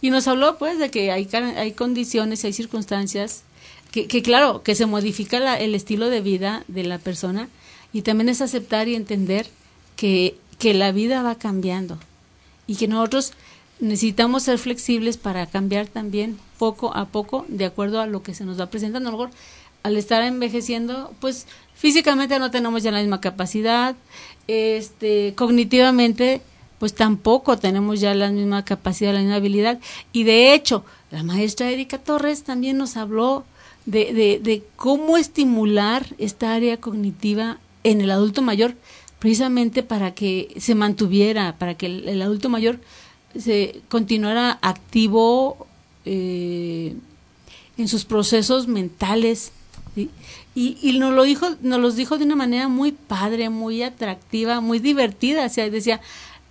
[0.00, 3.42] Y nos habló pues de que hay, hay condiciones, hay circunstancias
[3.90, 7.48] que, que claro, que se modifica el estilo de vida de la persona
[7.92, 9.46] y también es aceptar y entender
[9.96, 11.98] que, que la vida va cambiando
[12.66, 13.32] y que nosotros
[13.80, 18.44] necesitamos ser flexibles para cambiar también poco a poco de acuerdo a lo que se
[18.44, 19.08] nos va presentando.
[19.08, 19.34] A lo mejor
[19.82, 23.94] al estar envejeciendo, pues físicamente no tenemos ya la misma capacidad,
[24.48, 26.40] este, cognitivamente,
[26.78, 29.78] pues tampoco tenemos ya la misma capacidad, la misma habilidad.
[30.12, 33.44] Y de hecho, la maestra Erika Torres también nos habló
[33.84, 38.74] de, de, de cómo estimular esta área cognitiva en el adulto mayor
[39.18, 42.78] precisamente para que se mantuviera, para que el, adulto mayor
[43.34, 45.66] se continuara activo
[46.04, 46.96] eh,
[47.78, 49.52] en sus procesos mentales.
[49.94, 50.10] Y,
[50.54, 54.78] y nos lo dijo, nos los dijo de una manera muy padre, muy atractiva, muy
[54.78, 55.46] divertida.
[55.46, 56.00] O sea, decía,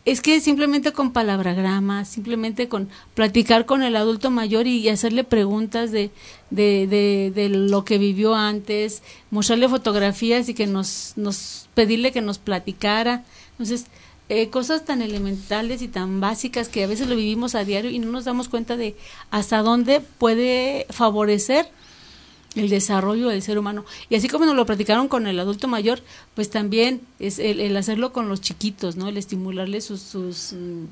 [0.06, 5.92] es que simplemente con palabragrama, simplemente con platicar con el adulto mayor y, hacerle preguntas
[5.92, 6.12] de,
[6.52, 12.22] de, de, de, lo que vivió antes, mostrarle fotografías y que nos, nos pedirle que
[12.22, 13.24] nos platicara.
[13.54, 13.88] Entonces,
[14.28, 18.00] eh, cosas tan elementales y tan básicas que a veces lo vivimos a diario y
[18.00, 18.96] no nos damos cuenta de
[19.30, 21.68] hasta dónde puede favorecer
[22.56, 23.86] el desarrollo del ser humano.
[24.10, 26.02] Y así como nos lo platicaron con el adulto mayor,
[26.34, 29.10] pues también es el, hacerlo con los chiquitos, ¿no?
[29.10, 30.86] El estimularles sus, sus, mm,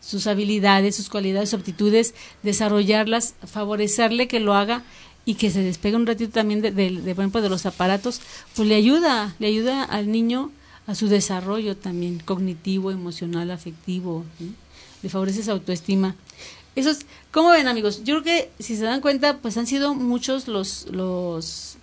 [0.00, 4.84] sus habilidades, sus cualidades, sus aptitudes, desarrollarlas, favorecerle que lo haga
[5.24, 8.20] y que se despegue un ratito también de, de, de, de los aparatos,
[8.54, 10.52] pues le ayuda, le ayuda al niño
[10.88, 14.24] a su desarrollo también cognitivo, emocional, afectivo,
[15.02, 16.16] le favorece su autoestima.
[16.76, 18.04] Eso es, ¿cómo ven amigos?
[18.04, 21.76] Yo creo que si se dan cuenta, pues han sido muchos los, los,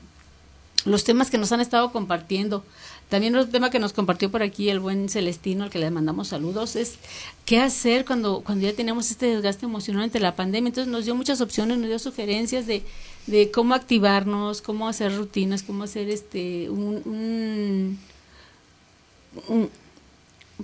[0.85, 2.65] los temas que nos han estado compartiendo.
[3.07, 6.29] También otro tema que nos compartió por aquí el buen Celestino, al que le mandamos
[6.29, 6.95] saludos, es
[7.45, 10.69] qué hacer cuando, cuando ya tenemos este desgaste emocional ante la pandemia.
[10.69, 12.81] Entonces nos dio muchas opciones, nos dio sugerencias de,
[13.27, 17.99] de cómo activarnos, cómo hacer rutinas, cómo hacer este un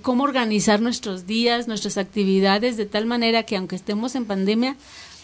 [0.00, 4.76] cómo organizar nuestros días, nuestras actividades, de tal manera que aunque estemos en pandemia,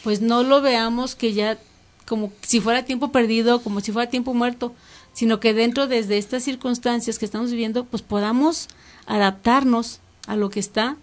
[0.05, 1.59] pues no lo veamos que ya
[2.07, 4.75] como si fuera tiempo perdido, como si fuera tiempo muerto,
[5.13, 8.69] sino que dentro desde estas circunstancias que estamos viviendo, pues podamos
[9.07, 10.97] adaptarnos a lo que está,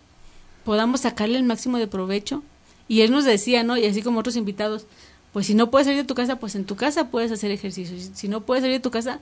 [0.63, 2.43] podamos sacarle el máximo de provecho.
[2.87, 3.77] Y él nos decía, ¿no?
[3.77, 4.85] Y así como otros invitados,
[5.33, 7.97] pues si no puedes salir de tu casa, pues en tu casa puedes hacer ejercicio.
[8.13, 9.19] Si no puedes salir de tu casa,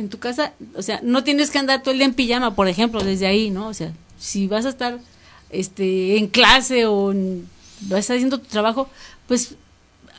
[0.00, 2.68] en tu casa, o sea, no tienes que andar todo el día en pijama, por
[2.68, 3.68] ejemplo, desde ahí, ¿no?
[3.68, 4.98] O sea, si vas a estar
[5.50, 7.14] este en clase o
[7.82, 8.88] vas a estar haciendo tu trabajo,
[9.26, 9.54] pues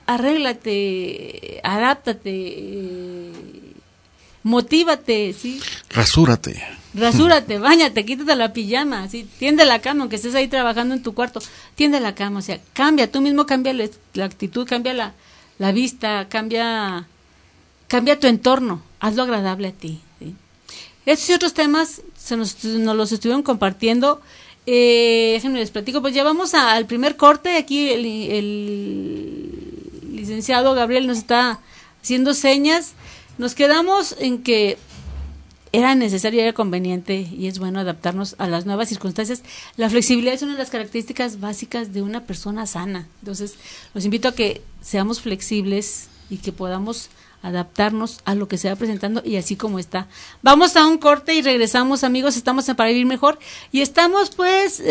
[0.05, 3.31] arréglate, adáptate, eh,
[4.43, 5.61] motívate, ¿sí?
[5.89, 6.61] Rasúrate.
[6.95, 9.29] Rasúrate, bañate, quítate la pijama, ¿sí?
[9.37, 11.39] Tiende la cama, aunque estés ahí trabajando en tu cuarto,
[11.75, 15.13] tiende la cama, o sea, cambia, tú mismo cambia la, actitud, cambia la,
[15.59, 17.07] la vista, cambia,
[17.87, 19.99] cambia tu entorno, hazlo agradable a ti.
[21.05, 24.21] Estos y otros temas se nos, los estuvieron compartiendo.
[24.65, 27.57] Eh, déjenme les platico, pues ya vamos al primer corte.
[27.57, 29.59] Aquí el, el
[30.11, 31.59] licenciado Gabriel nos está
[32.01, 32.93] haciendo señas.
[33.37, 34.77] Nos quedamos en que
[35.71, 39.43] era necesario, era conveniente y es bueno adaptarnos a las nuevas circunstancias.
[39.77, 43.07] La flexibilidad es una de las características básicas de una persona sana.
[43.21, 43.55] Entonces,
[43.93, 47.09] los invito a que seamos flexibles y que podamos
[47.41, 50.07] adaptarnos a lo que se va presentando y así como está.
[50.41, 53.39] Vamos a un corte y regresamos amigos, estamos para vivir mejor
[53.71, 54.81] y estamos pues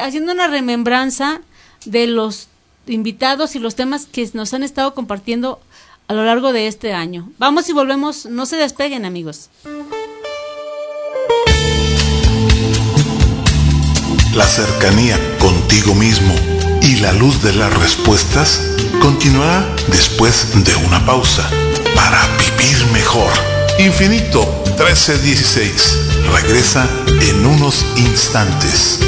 [0.00, 1.40] haciendo una remembranza
[1.84, 2.48] de los
[2.86, 5.60] invitados y los temas que nos han estado compartiendo
[6.08, 7.30] a lo largo de este año.
[7.38, 9.50] Vamos y volvemos, no se despeguen amigos.
[14.34, 16.34] La cercanía contigo mismo
[16.82, 18.60] y la luz de las respuestas
[19.00, 21.50] continuará después de una pausa
[21.94, 23.32] para vivir mejor.
[23.78, 25.98] Infinito 1316
[26.32, 28.98] regresa en unos instantes.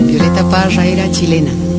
[0.00, 1.73] Violeta Parra era chilena.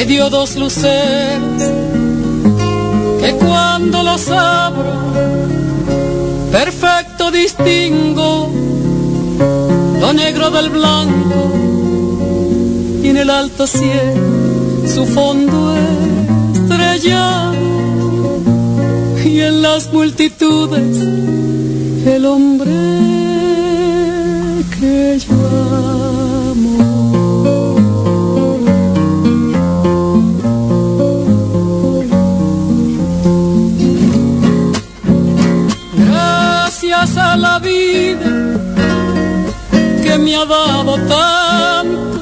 [0.00, 1.62] Me dio dos luceros
[3.20, 4.94] que cuando los abro,
[6.50, 8.50] perfecto distingo
[10.00, 11.52] lo negro del blanco
[13.02, 15.76] y en el alto cielo su fondo
[16.54, 17.52] estrellado
[19.22, 20.96] y en las multitudes
[22.06, 23.09] el hombre
[40.30, 42.20] me ha dado tanto,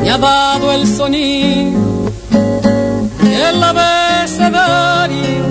[0.00, 2.10] me ha dado el sonido
[3.20, 5.44] el abecedario.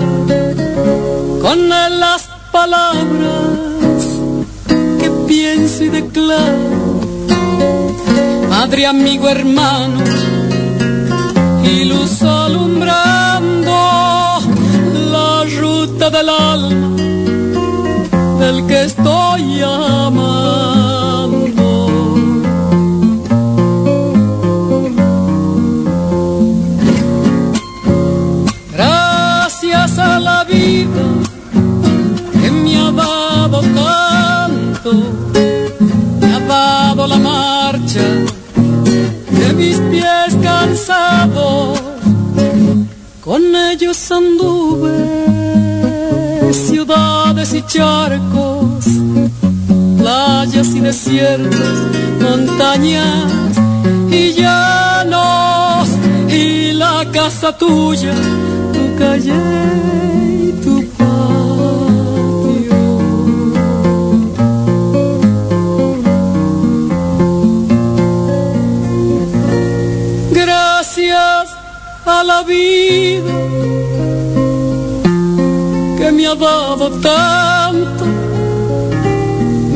[1.40, 4.02] Con las palabras
[5.00, 6.72] que pienso y declaro
[8.50, 10.00] madre amigo hermano
[11.64, 13.72] y luz alumbrando
[15.12, 16.96] la ruta del alma
[18.40, 19.03] del que estoy
[47.74, 48.86] charcos,
[49.98, 51.78] playas y desiertos,
[52.22, 53.58] montañas
[54.12, 55.90] y llanos
[56.30, 58.14] y la casa tuya,
[58.74, 59.34] tu calle
[60.40, 61.24] y tu patio.
[70.32, 71.50] Gracias
[72.06, 73.34] a la vida
[75.98, 77.63] que me ha dado tanto,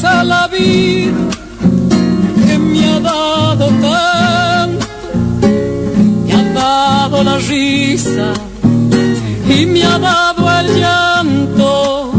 [0.00, 1.12] A la vida
[2.46, 4.86] que me ha dado tanto,
[6.24, 8.32] me ha dado la risa
[9.48, 12.12] y me ha dado el llanto.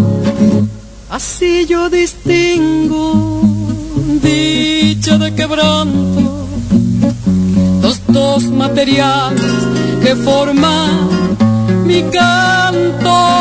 [1.10, 3.42] Así yo distingo
[4.22, 6.48] dicha de quebranto,
[7.82, 9.42] los dos materiales
[10.04, 11.38] que forman
[11.86, 13.39] mi canto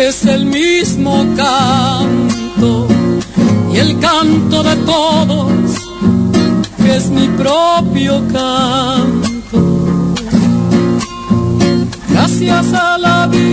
[0.00, 2.88] es el mismo canto,
[3.72, 5.50] y el canto de todos,
[6.82, 9.60] que es mi propio canto.
[12.08, 13.49] Gracias a la vida,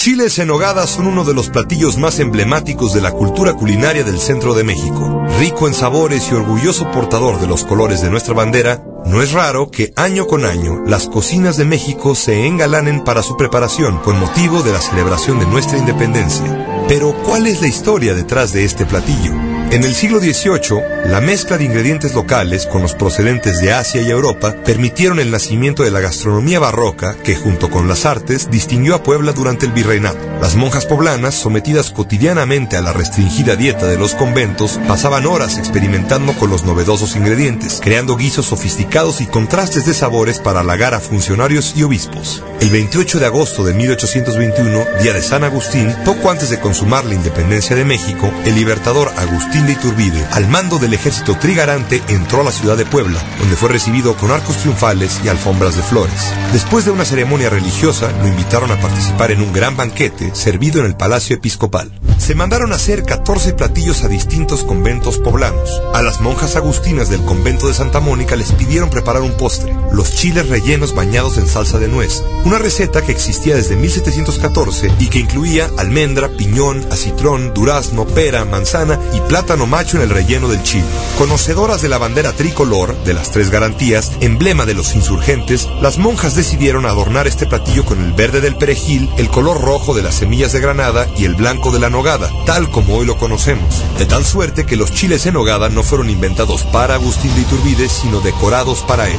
[0.00, 4.18] chiles en nogada son uno de los platillos más emblemáticos de la cultura culinaria del
[4.18, 5.26] centro de México.
[5.38, 9.70] Rico en sabores y orgulloso portador de los colores de nuestra bandera, no es raro
[9.70, 14.62] que año con año las cocinas de México se engalanen para su preparación con motivo
[14.62, 16.86] de la celebración de nuestra independencia.
[16.88, 19.49] Pero, ¿cuál es la historia detrás de este platillo?
[19.72, 24.10] En el siglo XVIII, la mezcla de ingredientes locales con los procedentes de Asia y
[24.10, 29.04] Europa permitieron el nacimiento de la gastronomía barroca que, junto con las artes, distinguió a
[29.04, 30.18] Puebla durante el virreinato.
[30.40, 36.32] Las monjas poblanas, sometidas cotidianamente a la restringida dieta de los conventos, pasaban horas experimentando
[36.32, 41.74] con los novedosos ingredientes, creando guisos sofisticados y contrastes de sabores para halagar a funcionarios
[41.76, 42.42] y obispos.
[42.60, 47.14] El 28 de agosto de 1821, día de San Agustín, poco antes de consumar la
[47.14, 52.44] independencia de México, el libertador Agustín de Iturbide, al mando del ejército trigarante, entró a
[52.44, 56.32] la ciudad de Puebla, donde fue recibido con arcos triunfales y alfombras de flores.
[56.52, 60.86] Después de una ceremonia religiosa, lo invitaron a participar en un gran banquete servido en
[60.86, 61.92] el Palacio Episcopal.
[62.18, 65.80] Se mandaron a hacer 14 platillos a distintos conventos poblanos.
[65.94, 70.14] A las monjas agustinas del convento de Santa Mónica les pidieron preparar un postre, los
[70.14, 75.18] chiles rellenos bañados en salsa de nuez, una receta que existía desde 1714 y que
[75.20, 80.84] incluía almendra, piñón, acitrón, durazno, pera, manzana y plátano macho en el relleno del chile.
[81.18, 86.36] Conocedoras de la bandera tricolor, de las tres garantías, emblema de los insurgentes, las monjas
[86.36, 90.52] decidieron adornar este platillo con el verde del perejil, el color rojo de las semillas
[90.52, 93.82] de granada y el blanco de la nogada, tal como hoy lo conocemos.
[93.98, 97.88] De tal suerte que los chiles en nogada no fueron inventados para Agustín de Iturbide,
[97.88, 99.18] sino decorados para él.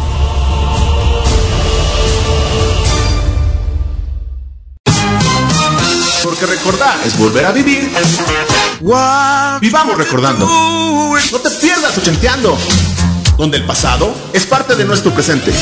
[6.41, 7.87] Porque recordar es volver a vivir.
[9.61, 10.47] Vivamos recordando.
[10.47, 12.57] No te pierdas ochenteando.
[13.37, 15.53] Donde el pasado es parte de nuestro presente.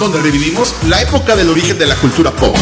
[0.00, 2.56] Donde revivimos la época del origen de la cultura pop.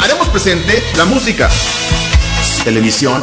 [0.00, 1.48] Haremos presente la música,
[2.64, 3.22] televisión,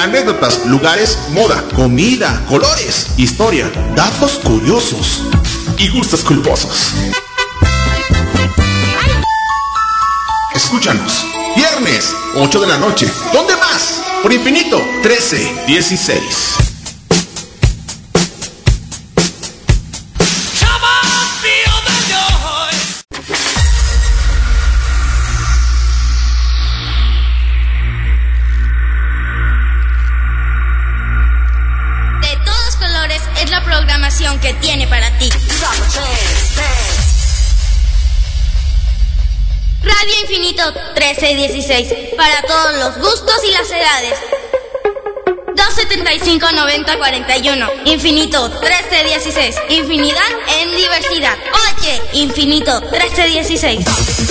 [0.00, 5.24] anécdotas, lugares, moda, comida, colores, historia, datos curiosos
[5.76, 6.92] y gustos culposos.
[10.66, 11.24] Escúchanos.
[11.54, 13.08] Viernes, 8 de la noche.
[13.32, 14.02] ¿Dónde más?
[14.20, 15.64] Por Infinito, 13,
[41.06, 44.18] Infinito 1316 para todos los gustos y las edades.
[45.54, 50.22] 275 90 41 Infinito 1316 Infinidad
[50.60, 51.36] en diversidad.
[51.78, 54.25] Oye, Infinito 1316.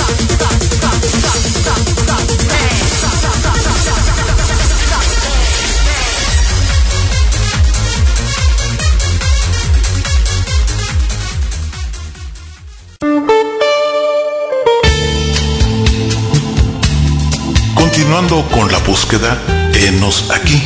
[18.28, 19.40] Con la búsqueda,
[19.76, 20.60] enos aquí,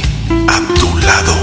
[0.48, 1.36] a tu lado.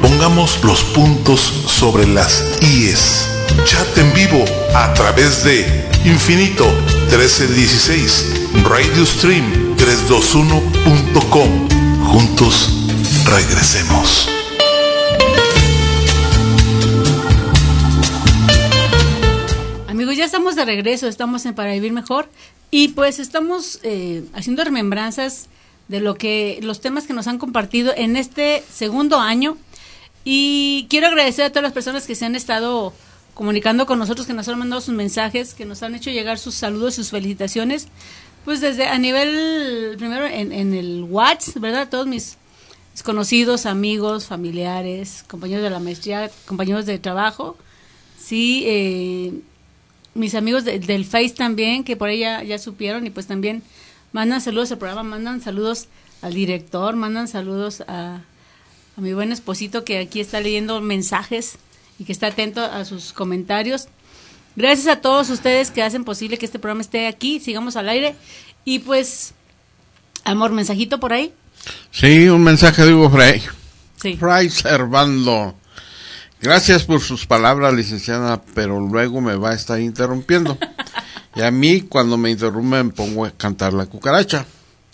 [0.00, 3.28] Pongamos los puntos sobre las IES.
[3.64, 4.44] Chat en vivo
[4.76, 5.66] a través de
[6.04, 6.64] Infinito
[7.10, 11.68] 1316, Radio Stream 321.com.
[12.06, 12.70] Juntos
[13.24, 14.28] regresemos.
[19.88, 22.28] Amigos, ya estamos de regreso, estamos en Para Vivir Mejor
[22.70, 25.48] y pues estamos eh, haciendo remembranzas
[25.88, 29.56] de lo que los temas que nos han compartido en este segundo año.
[30.24, 32.92] Y quiero agradecer a todas las personas que se han estado
[33.34, 36.54] comunicando con nosotros, que nos han mandado sus mensajes, que nos han hecho llegar sus
[36.54, 37.86] saludos y sus felicitaciones,
[38.44, 41.88] pues desde a nivel, primero en, en el WhatsApp, ¿verdad?
[41.88, 42.38] Todos mis,
[43.02, 47.56] conocidos, amigos, familiares, compañeros de la maestría, compañeros de trabajo,
[48.18, 49.32] sí, eh,
[50.16, 53.62] mis amigos de- del Face también, que por ahí ya, ya supieron y pues también
[54.12, 55.86] mandan saludos al programa, mandan saludos
[56.22, 58.20] al director, mandan saludos a,
[58.96, 61.58] a mi buen esposito que aquí está leyendo mensajes
[61.98, 63.88] y que está atento a sus comentarios.
[64.56, 68.14] Gracias a todos ustedes que hacen posible que este programa esté aquí, sigamos al aire
[68.64, 69.34] y pues,
[70.24, 71.32] amor, mensajito por ahí.
[71.90, 73.42] Sí, un mensaje de Hugo Frey.
[74.00, 74.16] Sí.
[74.16, 75.54] Fray Servando.
[76.40, 80.58] Gracias por sus palabras, licenciada, pero luego me va a estar interrumpiendo.
[81.36, 84.46] Y a mí, cuando me interrumpe, me pongo a cantar la cucaracha.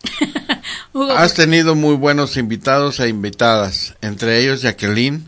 [0.93, 5.25] Hugo, Has tenido muy buenos invitados e invitadas, entre ellos Jacqueline,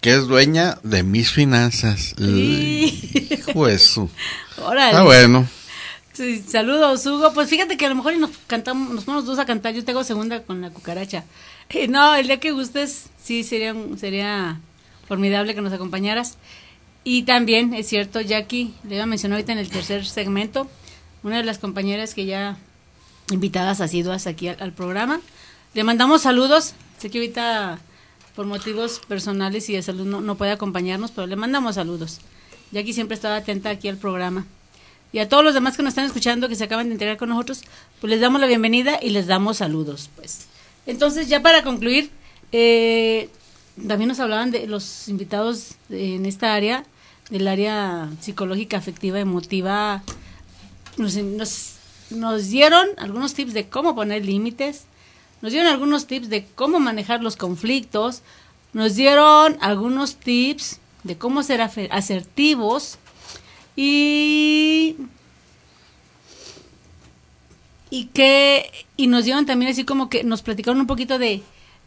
[0.00, 2.14] que es dueña de mis finanzas.
[2.16, 3.28] Sí.
[3.30, 4.96] Hijo órale.
[4.96, 5.46] Ah, bueno.
[6.14, 7.34] Sí, saludos, Hugo.
[7.34, 9.74] Pues fíjate que a lo mejor y nos cantamos, nos ponemos dos a cantar.
[9.74, 11.24] Yo tengo segunda con la cucaracha.
[11.68, 14.60] Eh, no, el día que gustes, sí, sería, sería
[15.06, 16.38] formidable que nos acompañaras.
[17.04, 20.68] Y también, es cierto, Jackie, le iba a mencionar ahorita en el tercer segmento,
[21.22, 22.56] una de las compañeras que ya
[23.30, 25.20] invitadas asiduas aquí al, programa.
[25.74, 26.74] Le mandamos saludos.
[26.98, 27.78] Sé que ahorita
[28.34, 32.20] por motivos personales y de salud no, no puede acompañarnos, pero le mandamos saludos.
[32.72, 34.46] Jackie siempre estaba atenta aquí al programa.
[35.12, 37.28] Y a todos los demás que nos están escuchando, que se acaban de integrar con
[37.28, 37.62] nosotros,
[38.00, 40.10] pues les damos la bienvenida y les damos saludos.
[40.16, 40.46] Pues.
[40.86, 42.10] Entonces, ya para concluir,
[42.50, 43.28] eh,
[43.76, 46.84] también nos hablaban de los invitados en esta área,
[47.30, 50.02] del área psicológica, afectiva, emotiva.
[50.96, 51.74] Nos, nos,
[52.10, 54.84] nos dieron algunos tips de cómo poner límites,
[55.42, 58.22] nos dieron algunos tips de cómo manejar los conflictos,
[58.72, 62.98] nos dieron algunos tips de cómo ser asertivos.
[63.76, 64.96] Y
[67.90, 71.42] y que y nos dieron también así como que nos platicaron un poquito de,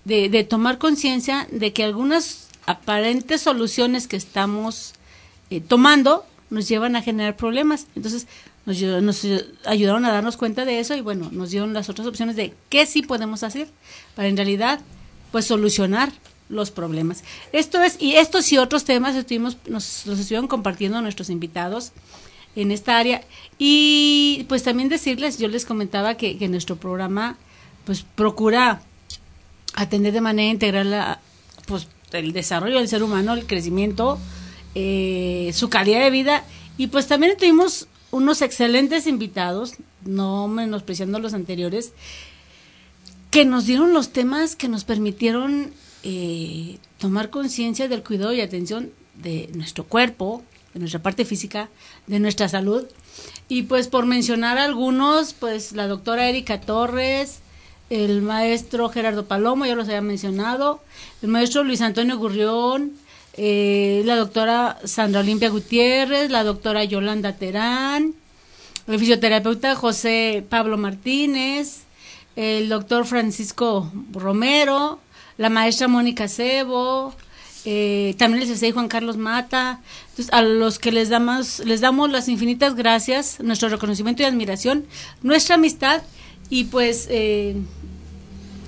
[0.07, 4.93] de, tomar conciencia de que algunas aparentes soluciones que estamos
[5.49, 7.87] eh, tomando nos llevan a generar problemas.
[7.95, 8.27] Entonces
[8.65, 9.25] nos
[9.65, 12.85] ayudaron a darnos cuenta de eso y bueno, nos dieron las otras opciones de qué
[12.85, 13.69] sí podemos hacer
[14.15, 14.81] para en realidad
[15.31, 16.11] pues solucionar
[16.49, 17.23] los problemas.
[17.51, 21.91] Esto es, y estos y otros temas estuvimos, nos los estuvieron compartiendo nuestros invitados
[22.55, 23.21] en esta área.
[23.57, 27.37] Y pues también decirles, yo les comentaba que, que nuestro programa
[27.85, 28.81] pues procura
[29.77, 31.21] atender de manera integral la,
[31.67, 34.17] pues, el desarrollo del ser humano, el crecimiento,
[34.73, 36.43] eh, su calidad de vida.
[36.77, 41.93] Y pues también tuvimos unos excelentes invitados, no menospreciando los anteriores,
[43.29, 45.71] que nos dieron los temas que nos permitieron
[46.03, 50.41] eh, tomar conciencia del cuidado y atención de nuestro cuerpo,
[50.73, 51.69] de nuestra parte física,
[52.07, 52.85] de nuestra salud.
[53.47, 57.41] Y pues por mencionar algunos, pues la doctora Erika Torres,
[57.89, 60.81] el maestro Gerardo Palomo, ya los había mencionado,
[61.21, 62.93] el maestro Luis Antonio Gurrión,
[63.37, 68.13] eh, la doctora Sandra Olimpia Gutiérrez, la doctora Yolanda Terán,
[68.87, 71.83] el fisioterapeuta José Pablo Martínez,
[72.35, 74.99] el doctor Francisco Romero,
[75.37, 77.13] la maestra Mónica Cebo,
[77.65, 82.09] eh, también el sensei Juan Carlos Mata, Entonces, a los que les damos, les damos
[82.09, 84.85] las infinitas gracias, nuestro reconocimiento y admiración,
[85.21, 86.01] nuestra amistad
[86.49, 87.55] y pues eh,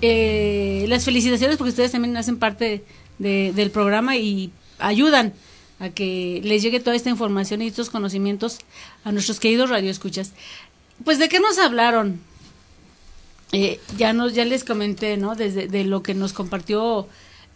[0.02, 2.84] eh, las felicitaciones porque ustedes también hacen parte
[3.18, 5.34] de- del programa y ayudan
[5.80, 8.60] a que les llegue toda esta información y estos conocimientos
[9.04, 10.34] a nuestros queridos radioescuchas.
[11.06, 12.20] Pues de qué nos hablaron,
[13.52, 17.08] eh, ya nos ya les comenté no desde de lo que nos compartió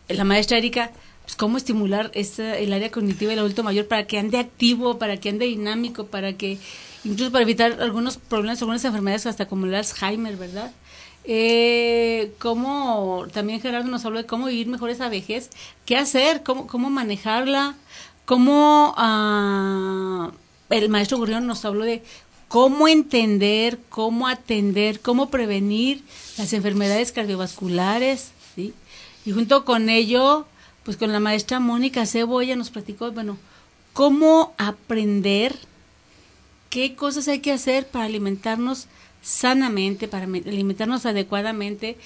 [0.09, 0.91] la maestra Erika
[1.23, 5.17] pues cómo estimular esta, el área cognitiva del adulto mayor para que ande activo para
[5.17, 6.57] que ande dinámico para que
[7.03, 10.71] incluso para evitar algunos problemas algunas enfermedades hasta como el Alzheimer verdad
[11.25, 15.49] eh, cómo también Gerardo nos habló de cómo vivir mejor esa vejez
[15.85, 17.75] qué hacer cómo cómo manejarla
[18.25, 20.31] cómo ah,
[20.69, 22.03] el maestro Gurrión nos habló de
[22.53, 26.03] cómo entender, cómo atender, cómo prevenir
[26.37, 28.75] las enfermedades cardiovasculares, ¿sí?
[29.25, 30.45] Y junto con ello,
[30.83, 33.37] pues con la maestra Mónica Cebolla nos platicó, bueno,
[33.93, 35.55] cómo aprender
[36.73, 38.87] qué cosas hay que hacer para alimentarnos
[39.21, 41.97] sanamente, para me- alimentarnos adecuadamente,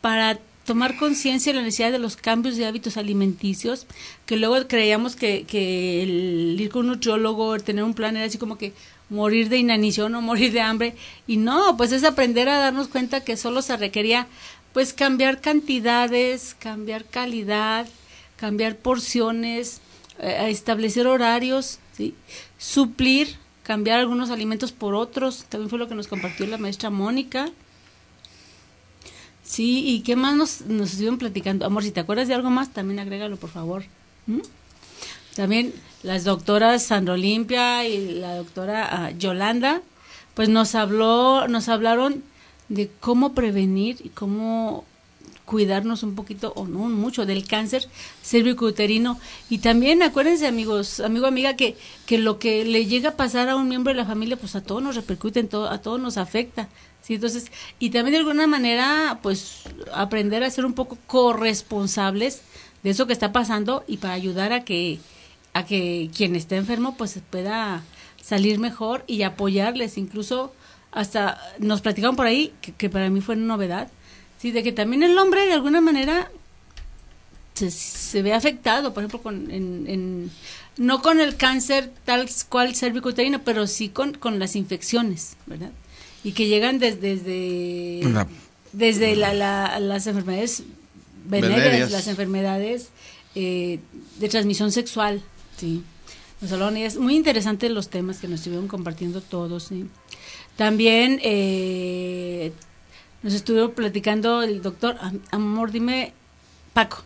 [0.00, 3.86] para tomar conciencia de la necesidad de los cambios de hábitos alimenticios,
[4.26, 8.26] que luego creíamos que, que el ir con un nutriólogo, el tener un plan era
[8.26, 8.72] así como que
[9.08, 10.96] morir de inanición o morir de hambre,
[11.28, 14.26] y no, pues es aprender a darnos cuenta que solo se requería
[14.72, 17.86] pues cambiar cantidades, cambiar calidad,
[18.36, 19.80] cambiar porciones,
[20.18, 21.78] eh, establecer horarios,
[22.58, 23.36] suplir,
[23.66, 27.50] cambiar algunos alimentos por otros, también fue lo que nos compartió la maestra Mónica.
[29.42, 31.66] Sí, ¿y qué más nos, nos estuvieron platicando?
[31.66, 33.82] Amor, si te acuerdas de algo más, también agrégalo, por favor.
[34.28, 34.38] ¿Mm?
[35.34, 39.82] También las doctoras Sandra Olimpia y la doctora ah, Yolanda,
[40.34, 42.22] pues nos habló, nos hablaron
[42.68, 44.84] de cómo prevenir y cómo
[45.46, 47.88] cuidarnos un poquito o no mucho del cáncer
[48.22, 49.18] cervicouterino.
[49.48, 53.56] Y también acuérdense amigos amigo amiga que que lo que le llega a pasar a
[53.56, 56.18] un miembro de la familia pues a todos nos repercute en todo a todos nos
[56.18, 56.68] afecta
[57.00, 57.46] sí entonces
[57.78, 59.62] y también de alguna manera pues
[59.94, 62.42] aprender a ser un poco corresponsables
[62.82, 64.98] de eso que está pasando y para ayudar a que
[65.56, 67.82] a que quien esté enfermo pues pueda
[68.26, 69.96] salir mejor y apoyarles.
[69.96, 70.52] Incluso
[70.90, 73.88] hasta nos platicaron por ahí que, que para mí fue una novedad
[74.38, 76.30] sí de que también el hombre de alguna manera
[77.54, 80.30] se, se ve afectado, por ejemplo, con, en, en-
[80.76, 85.70] no con el cáncer tal cual cervicuterino, pero sí con, con las infecciones, ¿verdad?
[86.22, 88.26] Y que llegan des- desde, La-
[88.72, 90.64] desde la- la- las enfermedades
[91.24, 92.88] venéreas, las enfermedades
[93.34, 93.80] eh,
[94.18, 95.22] de transmisión sexual,
[95.56, 95.82] sí.
[96.42, 99.86] Nos es muy interesante los temas que nos estuvieron compartiendo todos, sí.
[100.56, 102.52] También eh,
[103.22, 106.12] nos estuvo platicando el doctor, am- amor, dime,
[106.72, 107.02] Paco.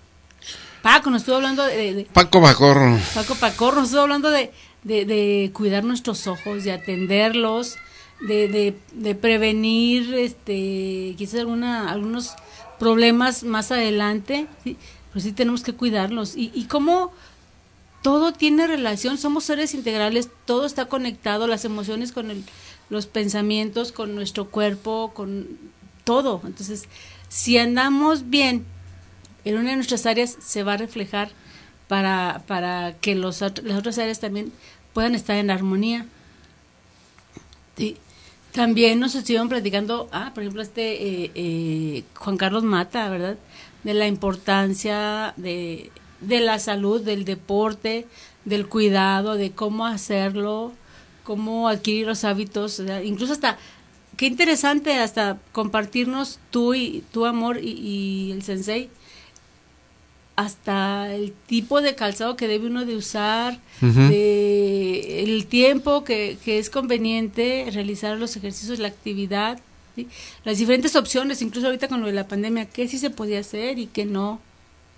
[0.82, 2.98] Paco nos estuvo hablando de, de- Paco Bacorro.
[3.14, 4.50] Paco Pacorro, nos estuvo hablando de,
[4.84, 7.76] de, de cuidar nuestros ojos, de atenderlos,
[8.20, 12.34] de, de, de prevenir este quizás alguna, algunos
[12.78, 14.76] problemas más adelante, ¿sí?
[15.12, 16.34] pero sí tenemos que cuidarlos.
[16.36, 17.12] Y, y cómo
[18.02, 22.42] todo tiene relación, somos seres integrales, todo está conectado, las emociones con el,
[22.88, 25.46] los pensamientos, con nuestro cuerpo, con
[26.10, 26.42] todo.
[26.44, 26.88] Entonces,
[27.28, 28.64] si andamos bien
[29.44, 31.30] en una de nuestras áreas, se va a reflejar
[31.86, 34.52] para, para que los, las otras áreas también
[34.92, 36.06] puedan estar en armonía.
[37.76, 37.96] Sí.
[38.50, 43.36] También nos estuvieron platicando, ah, por ejemplo, este eh, eh, Juan Carlos Mata, ¿verdad?
[43.84, 48.08] De la importancia de, de la salud, del deporte,
[48.44, 50.72] del cuidado, de cómo hacerlo,
[51.22, 53.58] cómo adquirir los hábitos, incluso hasta,
[54.20, 58.90] qué interesante hasta compartirnos tú y tu amor y, y el sensei,
[60.36, 66.58] hasta el tipo de calzado que debe uno de usar, de el tiempo que, que
[66.58, 69.58] es conveniente realizar los ejercicios, la actividad,
[69.96, 70.06] ¿sí?
[70.44, 73.78] las diferentes opciones, incluso ahorita con lo de la pandemia, qué sí se podía hacer
[73.78, 74.38] y qué no,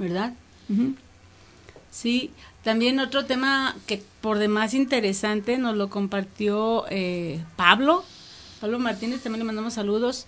[0.00, 0.32] ¿verdad?
[0.68, 0.96] Ujú.
[1.92, 2.32] Sí,
[2.64, 8.04] también otro tema que por demás interesante nos lo compartió eh, Pablo,
[8.62, 10.24] Pablo Martínez, también le mandamos saludos.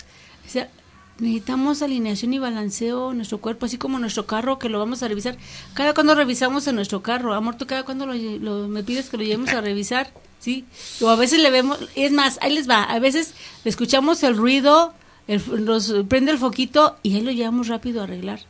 [1.20, 5.08] Necesitamos alineación y balanceo en nuestro cuerpo, así como nuestro carro, que lo vamos a
[5.08, 5.36] revisar.
[5.72, 9.22] Cada cuando revisamos en nuestro carro, amor, tú cada cuando lo, me pides que lo
[9.22, 10.64] llevemos a revisar, ¿sí?
[11.00, 14.36] O a veces le vemos, es más, ahí les va, a veces le escuchamos el
[14.36, 14.94] ruido,
[15.28, 18.40] nos prende el foquito y ahí lo llevamos rápido a arreglar.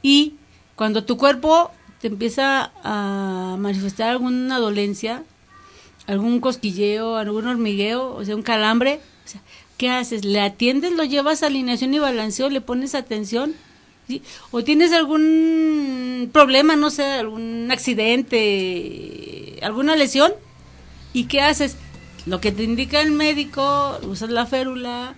[0.00, 0.36] Y
[0.76, 1.70] cuando tu cuerpo
[2.00, 5.24] te empieza a manifestar alguna dolencia,
[6.06, 9.42] algún cosquilleo, algún hormigueo, o sea, un calambre, o sea,
[9.76, 10.24] ¿qué haces?
[10.24, 13.54] ¿Le atiendes, lo llevas a alineación y balanceo, le pones atención?
[14.52, 20.32] ¿O tienes algún problema, no sé, algún accidente, alguna lesión?
[21.12, 21.76] ¿Y qué haces?
[22.24, 25.16] Lo que te indica el médico, usas la férula,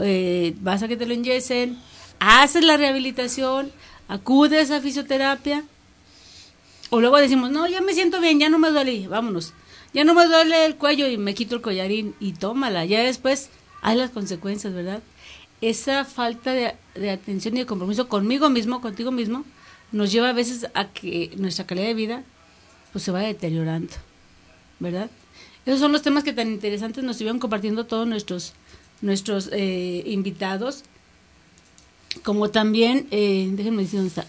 [0.00, 1.76] eh, vas a que te lo inyecen,
[2.20, 3.72] haces la rehabilitación,
[4.06, 5.64] acudes a fisioterapia,
[6.90, 9.52] o luego decimos, no, ya me siento bien, ya no me duele, vámonos.
[9.94, 12.84] Ya no me duele el cuello y me quito el collarín y tómala.
[12.84, 13.50] Ya después
[13.82, 15.02] hay las consecuencias, ¿verdad?
[15.60, 19.44] Esa falta de, de atención y de compromiso conmigo mismo, contigo mismo,
[19.90, 22.24] nos lleva a veces a que nuestra calidad de vida
[22.92, 23.92] pues se va deteriorando,
[24.78, 25.10] ¿verdad?
[25.66, 28.54] Esos son los temas que tan interesantes nos estuvieron compartiendo todos nuestros
[29.00, 30.84] nuestros eh, invitados,
[32.24, 34.26] como también, eh, déjenme decir dónde está.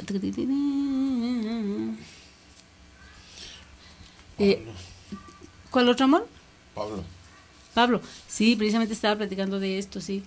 [4.37, 4.63] Eh,
[5.69, 6.27] ¿Cuál otro amor?
[6.75, 7.03] Pablo.
[7.73, 10.23] Pablo, sí, precisamente estaba platicando de esto, sí.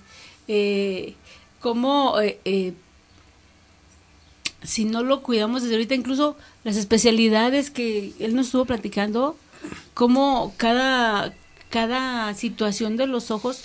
[0.49, 1.15] Eh,
[1.61, 2.73] cómo eh, eh,
[4.63, 9.37] si no lo cuidamos desde ahorita, incluso las especialidades que él nos estuvo platicando,
[9.95, 11.35] cómo cada,
[11.71, 13.65] cada situación de los ojos,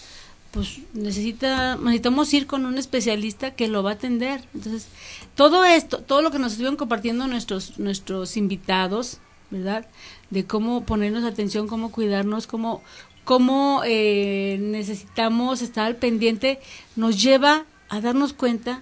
[0.51, 4.43] pues necesita, necesitamos ir con un especialista que lo va a atender.
[4.53, 4.87] Entonces,
[5.35, 9.17] todo esto, todo lo que nos estuvieron compartiendo nuestros, nuestros invitados,
[9.51, 9.85] ¿verdad?
[10.29, 12.83] De cómo ponernos atención, cómo cuidarnos, cómo,
[13.23, 16.59] cómo eh, necesitamos estar al pendiente,
[16.95, 18.81] nos lleva a darnos cuenta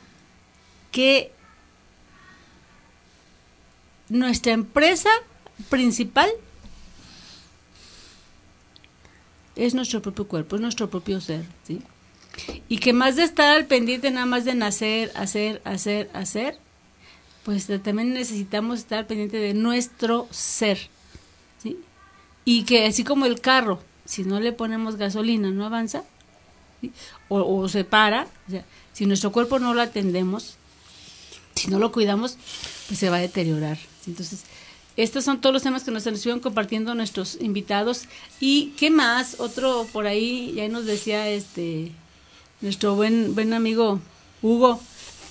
[0.92, 1.32] que
[4.10, 5.10] nuestra empresa
[5.70, 6.30] principal
[9.56, 11.82] es nuestro propio cuerpo, es nuestro propio ser, ¿sí?
[12.68, 16.58] Y que más de estar al pendiente nada más de nacer, hacer, hacer, hacer,
[17.44, 20.90] pues también necesitamos estar pendiente de nuestro ser.
[22.46, 26.04] Y que así como el carro, si no le ponemos gasolina, no avanza,
[27.28, 30.56] o, se para, o sea, si nuestro cuerpo no lo atendemos,
[31.56, 32.38] si no lo cuidamos,
[32.88, 33.80] pues se va a deteriorar.
[34.06, 34.44] Entonces,
[34.96, 38.04] estos son todos los temas que nos estuvieron compartiendo nuestros invitados.
[38.40, 39.40] ¿Y qué más?
[39.40, 41.92] Otro por ahí, ya nos decía este
[42.62, 44.00] nuestro buen, buen amigo
[44.42, 44.80] Hugo,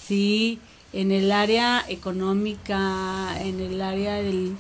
[0.07, 0.59] sí,
[0.93, 4.57] en el área económica, en el área del,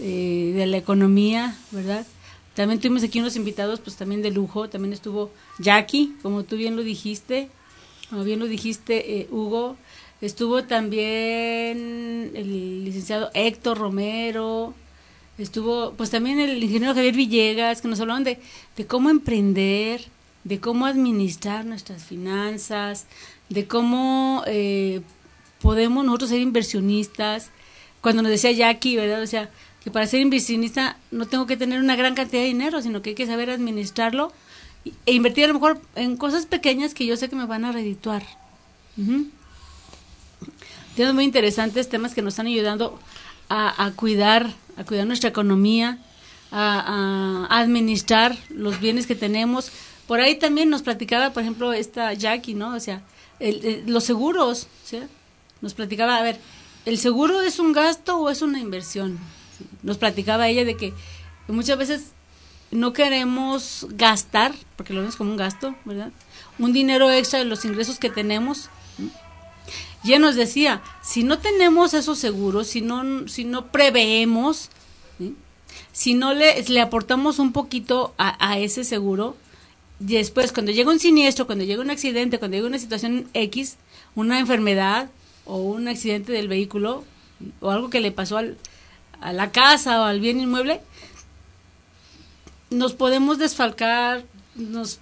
[0.00, 2.06] eh, de la economía, ¿verdad?
[2.54, 6.76] También tuvimos aquí unos invitados, pues también de lujo, también estuvo Jackie, como tú bien
[6.76, 7.48] lo dijiste,
[8.10, 9.76] como bien lo dijiste, eh, Hugo,
[10.20, 14.74] estuvo también el licenciado Héctor Romero,
[15.36, 18.38] estuvo pues también el ingeniero Javier Villegas, que nos hablaron de,
[18.76, 20.04] de cómo emprender,
[20.44, 23.06] de cómo administrar nuestras finanzas,
[23.48, 25.00] de cómo eh,
[25.60, 27.50] podemos nosotros ser inversionistas.
[28.00, 29.22] Cuando nos decía Jackie, ¿verdad?
[29.22, 29.50] O sea,
[29.84, 33.10] que para ser inversionista no tengo que tener una gran cantidad de dinero, sino que
[33.10, 34.32] hay que saber administrarlo
[35.04, 37.72] e invertir a lo mejor en cosas pequeñas que yo sé que me van a
[37.72, 38.24] redituar.
[38.96, 39.26] Uh
[41.12, 42.98] muy interesantes, temas que nos están ayudando
[43.48, 45.98] a, cuidar, a cuidar nuestra economía,
[46.52, 49.72] a, administrar los bienes que tenemos.
[50.06, 52.76] Por ahí también nos platicaba, por ejemplo, esta Jackie, ¿no?
[52.76, 53.02] O sea,
[53.86, 54.68] los seguros.
[55.60, 56.38] Nos platicaba, a ver,
[56.84, 59.18] ¿el seguro es un gasto o es una inversión?
[59.84, 60.92] Nos platicaba ella de que
[61.46, 62.12] muchas veces
[62.70, 66.10] no queremos gastar, porque lo vemos como un gasto, ¿verdad?
[66.58, 68.70] Un dinero extra de los ingresos que tenemos.
[70.02, 74.70] Ya nos decía, si no tenemos esos seguros, si no, si no preveemos,
[75.92, 79.36] si no le, le aportamos un poquito a, a ese seguro,
[79.98, 83.76] después cuando llega un siniestro, cuando llega un accidente, cuando llega una situación X,
[84.14, 85.10] una enfermedad
[85.44, 87.04] o un accidente del vehículo
[87.60, 88.56] o algo que le pasó al,
[89.20, 90.80] a la casa o al bien inmueble,
[92.70, 94.98] nos podemos desfalcar, nos,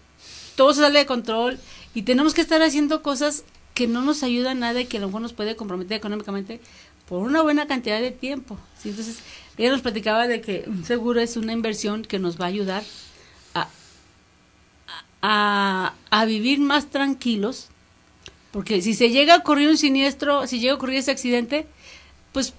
[0.57, 1.59] todo se sale de control
[1.95, 3.45] y tenemos que estar haciendo cosas
[3.75, 6.61] que no nos ayudan nada y que a lo mejor nos puede comprometer económicamente
[7.09, 8.59] por una buena cantidad de tiempo.
[8.85, 9.19] Entonces,
[9.57, 12.83] ella nos platicaba de que un seguro es una inversión que nos va a ayudar
[13.55, 13.69] a,
[15.21, 17.69] a, a vivir más tranquilos,
[18.51, 21.67] porque si se llega a ocurrir un siniestro, si llega a ocurrir ese accidente,
[22.33, 22.55] pues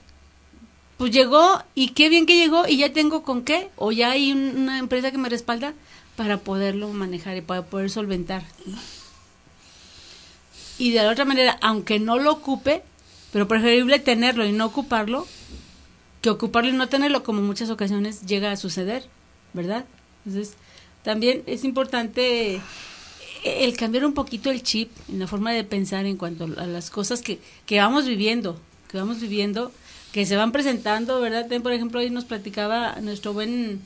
[1.03, 4.31] pues llegó y qué bien que llegó y ya tengo con qué o ya hay
[4.31, 5.73] una empresa que me respalda
[6.15, 8.45] para poderlo manejar y para poder solventar.
[10.77, 12.83] Y de la otra manera, aunque no lo ocupe,
[13.33, 15.27] pero preferible tenerlo y no ocuparlo,
[16.21, 19.03] que ocuparlo y no tenerlo, como muchas ocasiones llega a suceder,
[19.51, 19.83] ¿verdad?
[20.25, 20.55] Entonces,
[21.03, 22.61] también es importante
[23.43, 26.89] el cambiar un poquito el chip en la forma de pensar en cuanto a las
[26.89, 28.57] cosas que, que vamos viviendo,
[28.89, 29.73] que vamos viviendo
[30.13, 31.47] que se van presentando, ¿verdad?
[31.61, 33.81] por ejemplo, hoy nos platicaba nuestro buen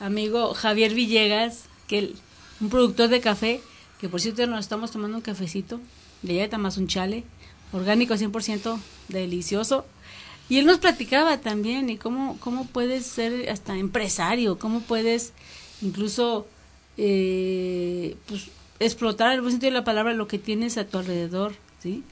[0.00, 2.14] amigo Javier Villegas, que
[2.60, 3.60] un productor de café,
[4.00, 5.78] que por cierto nos estamos tomando un cafecito,
[6.22, 7.24] de allá más un chale,
[7.72, 9.84] orgánico 100%, delicioso.
[10.48, 15.34] Y él nos platicaba también y cómo, cómo puedes ser hasta empresario, cómo puedes
[15.82, 16.46] incluso
[16.96, 18.48] eh, pues,
[18.78, 22.02] explotar, el buen sentido de la palabra, lo que tienes a tu alrededor, ¿sí?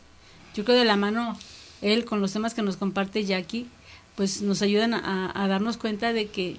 [0.54, 1.38] Yo creo de la mano
[1.84, 3.68] él con los temas que nos comparte Jackie,
[4.16, 6.56] pues nos ayudan a, darnos cuenta de que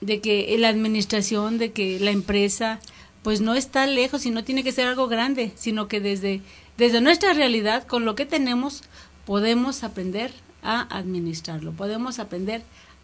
[0.00, 2.80] de que la administración, de que la empresa,
[3.22, 6.40] pues no está lejos y no tiene que ser algo grande, sino que desde,
[6.78, 8.82] desde nuestra realidad, con lo que tenemos,
[9.26, 10.32] podemos aprender
[10.62, 12.62] a administrarlo, podemos aprender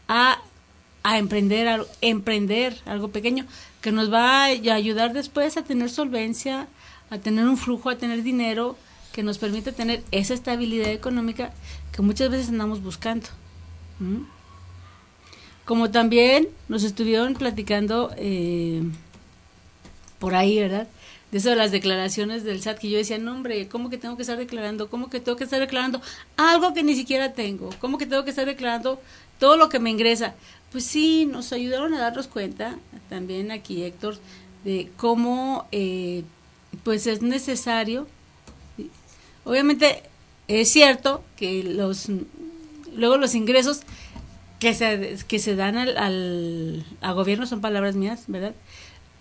[0.09, 0.41] a,
[1.03, 3.45] a emprender, a emprender algo pequeño
[3.83, 6.67] que nos va a ayudar después a tener solvencia,
[7.11, 8.79] a tener un flujo, a tener dinero,
[9.17, 11.51] que nos permite tener esa estabilidad económica
[11.91, 13.27] que muchas veces andamos buscando.
[15.65, 18.83] Como también nos estuvieron platicando eh,
[20.19, 20.87] por ahí, ¿verdad?
[21.33, 24.17] De eso de las declaraciones del SAT, que yo decía, no, hombre, ¿cómo que tengo
[24.17, 24.91] que estar declarando?
[24.91, 26.03] ¿Cómo que tengo que estar declarando
[26.37, 27.71] algo que ni siquiera tengo?
[27.81, 29.01] ¿Cómo que tengo que estar declarando
[29.39, 30.35] todo lo que me ingresa?
[30.71, 32.77] Pues sí, nos ayudaron a darnos cuenta,
[33.09, 34.19] también aquí Héctor,
[34.63, 36.23] de cómo eh,
[36.85, 38.07] pues es necesario
[39.47, 40.03] Obviamente
[40.49, 42.09] es cierto que los
[42.95, 43.81] luego los ingresos
[44.59, 45.97] que se, que se dan al,
[47.01, 48.55] al, gobierno son palabras mías, ¿verdad?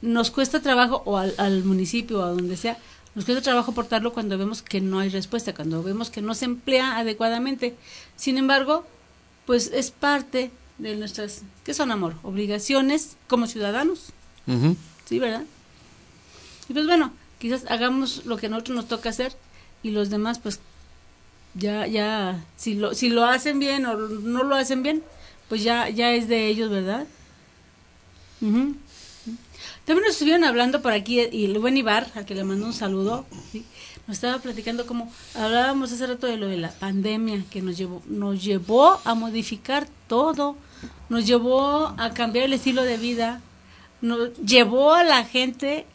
[0.02, 2.78] Nos cuesta trabajo, o al, al municipio o a donde sea,
[3.14, 6.46] nos cuesta trabajo aportarlo cuando vemos que no hay respuesta, cuando vemos que no se
[6.46, 7.76] emplea adecuadamente.
[8.16, 8.86] Sin embargo,
[9.46, 12.16] pues es parte de nuestras, ¿qué son amor?
[12.24, 14.08] Obligaciones como ciudadanos.
[15.06, 15.44] Sí, ¿verdad?
[16.68, 19.36] Y pues bueno, quizás hagamos lo que a nosotros nos toca hacer
[19.86, 20.60] y los demás pues
[21.54, 25.04] ya ya si lo si lo hacen bien o no lo hacen bien
[25.48, 27.06] pues ya ya es de ellos verdad
[28.40, 28.82] también
[29.86, 33.28] nos estuvieron hablando por aquí y el buen Ibar al que le mando un saludo
[34.08, 38.02] nos estaba platicando como hablábamos hace rato de lo de la pandemia que nos llevó
[38.08, 40.58] nos llevó a modificar todo
[41.10, 43.40] nos llevó a cambiar el estilo de vida
[44.02, 45.86] nos llevó a la gente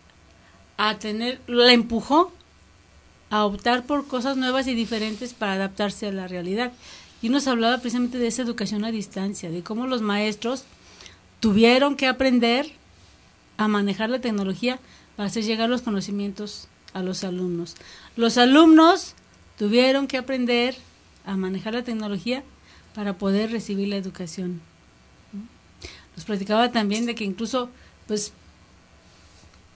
[0.77, 2.33] a tener la empujó
[3.31, 6.73] a optar por cosas nuevas y diferentes para adaptarse a la realidad.
[7.23, 10.65] Y nos hablaba precisamente de esa educación a distancia, de cómo los maestros
[11.39, 12.73] tuvieron que aprender
[13.57, 14.81] a manejar la tecnología
[15.17, 17.77] para hacer llegar los conocimientos a los alumnos.
[18.17, 19.15] Los alumnos
[19.59, 20.77] tuvieron que aprender
[21.25, 22.43] a manejar la tecnología
[22.95, 24.61] para poder recibir la educación.
[26.17, 27.71] Nos platicaba también de que incluso,
[28.07, 28.33] pues,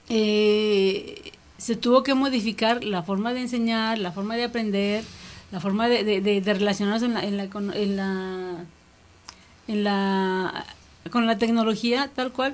[0.09, 1.31] eh,
[1.65, 5.03] se tuvo que modificar la forma de enseñar, la forma de aprender,
[5.51, 8.65] la forma de, de, en la,
[9.67, 10.65] en la,
[11.09, 12.53] con la tecnología, tal cual.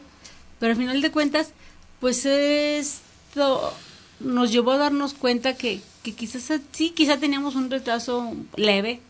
[0.60, 1.52] Pero al final de cuentas,
[2.00, 3.74] pues esto
[4.22, 9.02] nos llevó a darnos cuenta que, que quizás sí, quizá teníamos un retraso leve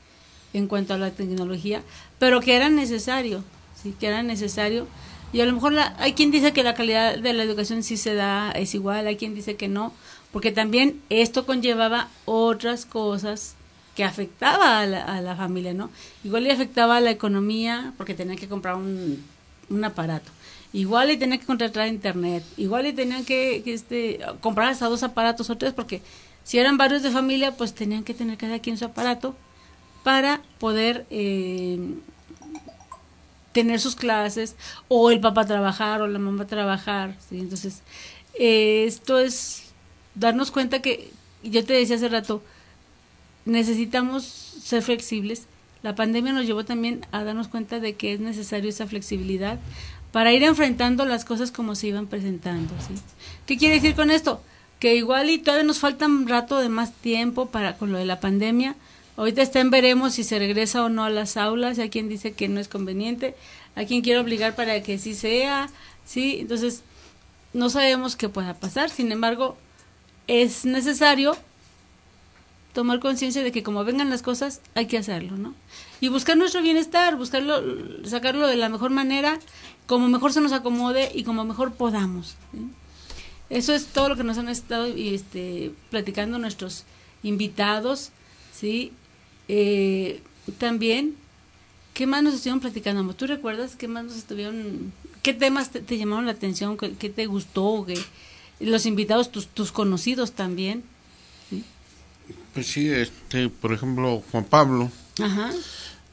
[0.54, 1.84] en cuanto a la tecnología,
[2.18, 3.44] pero que era necesario,
[3.80, 4.88] sí, que era necesario.
[5.34, 7.98] Y a lo mejor la, hay quien dice que la calidad de la educación sí
[7.98, 9.94] se da, es igual, hay quien dice que no,
[10.32, 13.56] porque también esto conllevaba otras cosas
[13.96, 15.90] que afectaba a la, a la familia, ¿no?
[16.24, 19.24] Igual le afectaba a la economía porque tenía que comprar un,
[19.70, 20.32] un aparato.
[20.74, 25.50] Igual le tenían que contratar internet, igual le tenían que, este, comprar hasta dos aparatos
[25.50, 26.02] o tres, porque
[26.44, 29.36] si eran varios de familia, pues tenían que tener cada quien su aparato
[30.04, 31.78] para poder eh,
[33.52, 34.56] tener sus clases,
[34.88, 37.16] o el papá trabajar, o la mamá trabajar.
[37.30, 37.40] ¿sí?
[37.40, 37.82] Entonces,
[38.40, 39.72] eh, esto es
[40.16, 41.12] darnos cuenta que,
[41.44, 42.44] yo te decía hace rato,
[43.46, 45.48] necesitamos ser flexibles.
[45.84, 49.60] La pandemia nos llevó también a darnos cuenta de que es necesario esa flexibilidad
[50.12, 52.74] para ir enfrentando las cosas como se iban presentando.
[52.88, 53.02] ¿sí?
[53.46, 54.42] ¿Qué quiere decir con esto?
[54.80, 58.06] Que igual y todavía nos falta un rato de más tiempo para con lo de
[58.06, 58.76] la pandemia.
[59.18, 61.80] Ahorita está en veremos si se regresa o no a las aulas.
[61.80, 63.36] Hay quien dice que no es conveniente,
[63.76, 65.70] hay quien quiere obligar para que sí sea,
[66.06, 66.38] sí.
[66.40, 66.84] Entonces
[67.54, 68.90] no sabemos qué pueda pasar.
[68.90, 69.58] Sin embargo,
[70.28, 71.38] es necesario
[72.74, 75.54] tomar conciencia de que como vengan las cosas hay que hacerlo, ¿no?
[76.00, 77.62] Y buscar nuestro bienestar, buscarlo,
[78.06, 79.40] sacarlo de la mejor manera,
[79.88, 82.36] como mejor se nos acomode y como mejor podamos.
[83.50, 86.86] Eso es todo lo que nos han estado este, platicando nuestros
[87.24, 88.12] invitados,
[88.54, 88.94] ¿sí?
[89.54, 90.22] Eh,
[90.60, 91.18] también,
[91.94, 93.14] ¿qué más nos estuvieron platicando?
[93.14, 97.10] ¿Tú recuerdas qué más nos estuvieron, qué temas te, te llamaron la atención, qué, qué
[97.10, 98.00] te gustó, qué,
[98.62, 100.84] los invitados, tus, tus conocidos también?
[101.50, 101.66] ¿sí?
[102.54, 104.90] Pues sí, este, por ejemplo, Juan Pablo,
[105.22, 105.52] Ajá.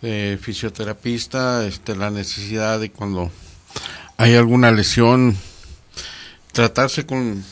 [0.03, 3.31] Eh, fisioterapista, este, la necesidad de cuando
[4.17, 5.37] hay alguna lesión,
[6.51, 7.45] tratarse con,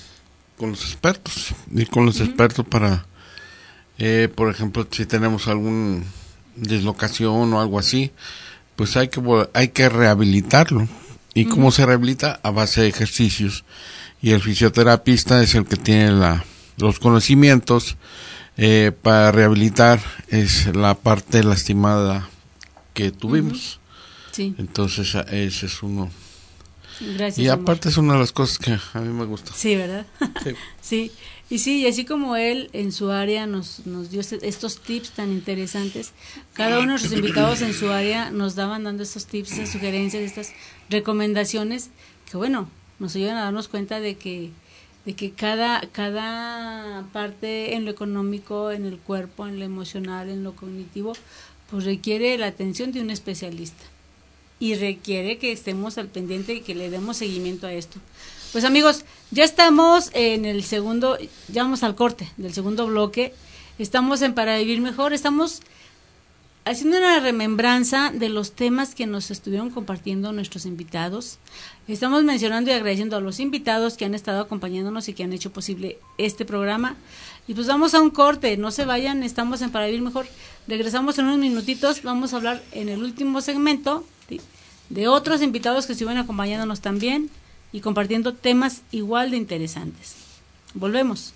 [0.57, 2.27] con los expertos, ir con los uh -huh.
[2.27, 3.07] expertos para,
[3.99, 6.05] eh, por ejemplo, si tenemos algún
[6.57, 8.13] dislocación o algo así,
[8.77, 9.21] pues hay que,
[9.55, 10.89] hay que rehabilitarlo.
[11.35, 11.51] ¿Y uh -huh.
[11.51, 12.41] cómo se rehabilita?
[12.43, 13.65] A base de ejercicios.
[14.23, 16.45] Y el fisioterapista es el que tiene la,
[16.79, 17.97] los conocimientos
[18.57, 22.29] eh, para rehabilitar es la parte lastimada
[22.95, 23.57] que tuvimos.
[23.57, 24.33] Uh -huh.
[24.33, 24.55] Sí.
[24.59, 26.11] Entonces ese es uno.
[27.01, 27.93] Gracias, y aparte amor.
[27.93, 29.53] es una de las cosas que a mí me gusta.
[29.55, 30.07] Sí, ¿verdad?
[30.43, 30.55] Sí.
[30.81, 31.13] sí.
[31.49, 35.11] Y sí, y así como él en su área nos, nos dio este, estos tips
[35.13, 36.13] tan interesantes,
[36.55, 40.23] cada uno de nuestros invitados en su área nos daban dando estos tips, estas sugerencias,
[40.23, 40.53] estas
[40.91, 41.91] recomendaciones,
[42.29, 42.69] que bueno,
[42.99, 44.51] nos ayudan a darnos cuenta de que
[45.07, 50.43] de que cada, cada parte en lo económico, en el cuerpo, en lo emocional, en
[50.43, 51.13] lo cognitivo,
[51.71, 53.85] pues requiere la atención de un especialista
[54.59, 58.01] y requiere que estemos al pendiente y que le demos seguimiento a esto.
[58.57, 63.35] Pues amigos, ya estamos en el segundo, ya vamos al corte del segundo bloque,
[63.79, 65.61] estamos en Para Vivir Mejor, estamos
[66.65, 71.37] haciendo una remembranza de los temas que nos estuvieron compartiendo nuestros invitados.
[71.87, 75.53] Estamos mencionando y agradeciendo a los invitados que han estado acompañándonos y que han hecho
[75.53, 76.97] posible este programa.
[77.47, 80.27] Y pues vamos a un corte, no se vayan, estamos en Para Vivir Mejor.
[80.67, 84.07] Regresamos en unos minutitos, vamos a hablar en el último segmento
[84.89, 87.29] de, otros invitados que estuvieron acompañándonos también
[87.73, 90.15] y compartiendo temas igual de interesantes.
[90.75, 91.33] Volvemos.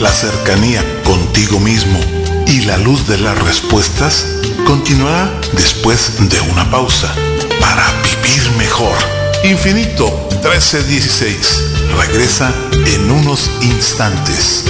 [0.00, 1.98] La cercanía contigo mismo
[2.46, 4.26] y la luz de las respuestas
[4.66, 7.14] continuará después de una pausa
[7.60, 8.96] para vivir mejor.
[9.42, 11.64] Infinito 1316
[11.96, 12.52] regresa
[12.86, 14.64] en unos instantes.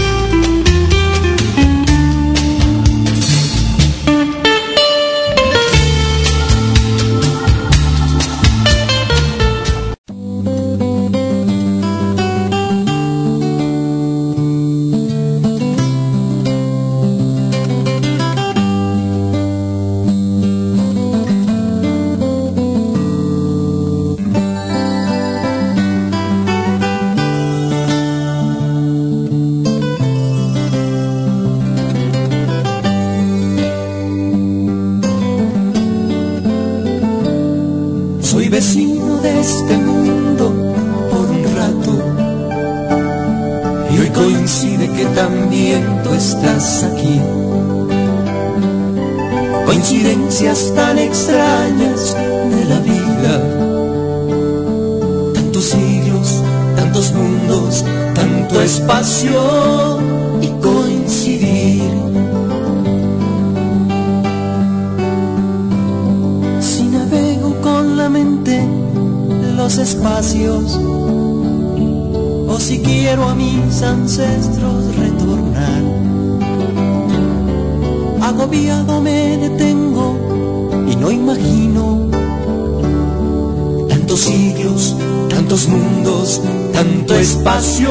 [85.57, 86.43] Tantos mundos,
[86.73, 87.89] tanto espacio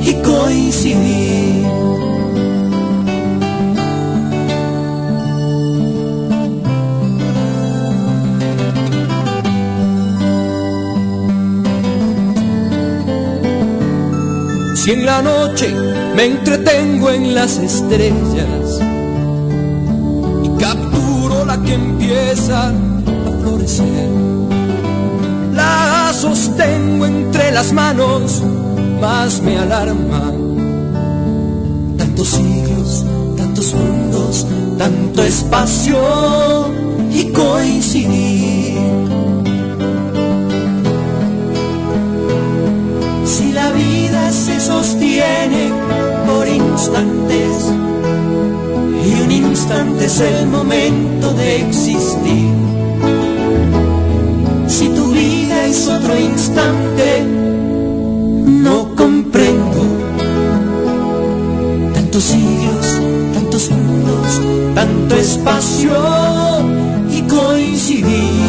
[0.00, 1.66] y coincidir.
[14.76, 15.74] Si en la noche
[16.14, 18.80] me entretengo en las estrellas
[20.44, 22.72] y capturo la que empieza a
[23.40, 24.23] florecer,
[26.24, 28.42] sostengo entre las manos,
[28.98, 30.32] más me alarma.
[31.98, 33.04] Tantos siglos,
[33.36, 34.46] tantos mundos,
[34.78, 35.98] tanto espacio
[37.12, 38.78] y coincidir.
[43.26, 45.64] Si la vida se sostiene
[46.26, 47.70] por instantes
[49.06, 52.63] y un instante es el momento de existir.
[55.88, 57.22] Otro instante,
[58.46, 59.82] no comprendo
[61.92, 63.00] tantos siglos,
[63.34, 64.40] tantos mundos,
[64.74, 65.92] tanto espacio
[67.10, 68.43] y coincidir.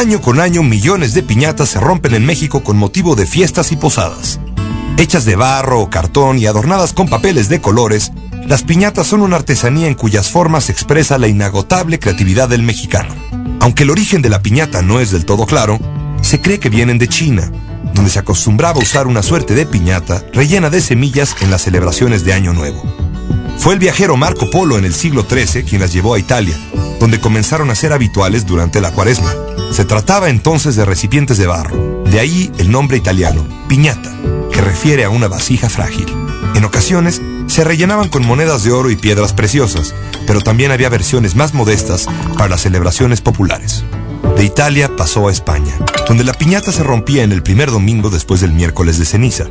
[0.00, 3.76] Año con año millones de piñatas se rompen en México con motivo de fiestas y
[3.76, 4.40] posadas.
[4.96, 8.10] Hechas de barro o cartón y adornadas con papeles de colores,
[8.46, 13.14] las piñatas son una artesanía en cuyas formas expresa la inagotable creatividad del mexicano.
[13.60, 15.78] Aunque el origen de la piñata no es del todo claro,
[16.22, 17.52] se cree que vienen de China,
[17.92, 22.24] donde se acostumbraba a usar una suerte de piñata rellena de semillas en las celebraciones
[22.24, 22.82] de Año Nuevo.
[23.58, 26.56] Fue el viajero Marco Polo en el siglo XIII quien las llevó a Italia,
[27.00, 29.34] donde comenzaron a ser habituales durante la cuaresma.
[29.72, 34.12] Se trataba entonces de recipientes de barro, de ahí el nombre italiano, piñata,
[34.52, 36.06] que refiere a una vasija frágil.
[36.54, 39.94] En ocasiones se rellenaban con monedas de oro y piedras preciosas,
[40.26, 43.82] pero también había versiones más modestas para las celebraciones populares.
[44.36, 45.72] De Italia pasó a España,
[46.06, 49.46] donde la piñata se rompía en el primer domingo después del miércoles de ceniza.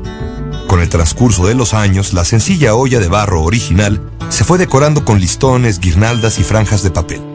[0.67, 5.03] Con el transcurso de los años, la sencilla olla de barro original se fue decorando
[5.03, 7.28] con listones, guirnaldas y franjas de papel.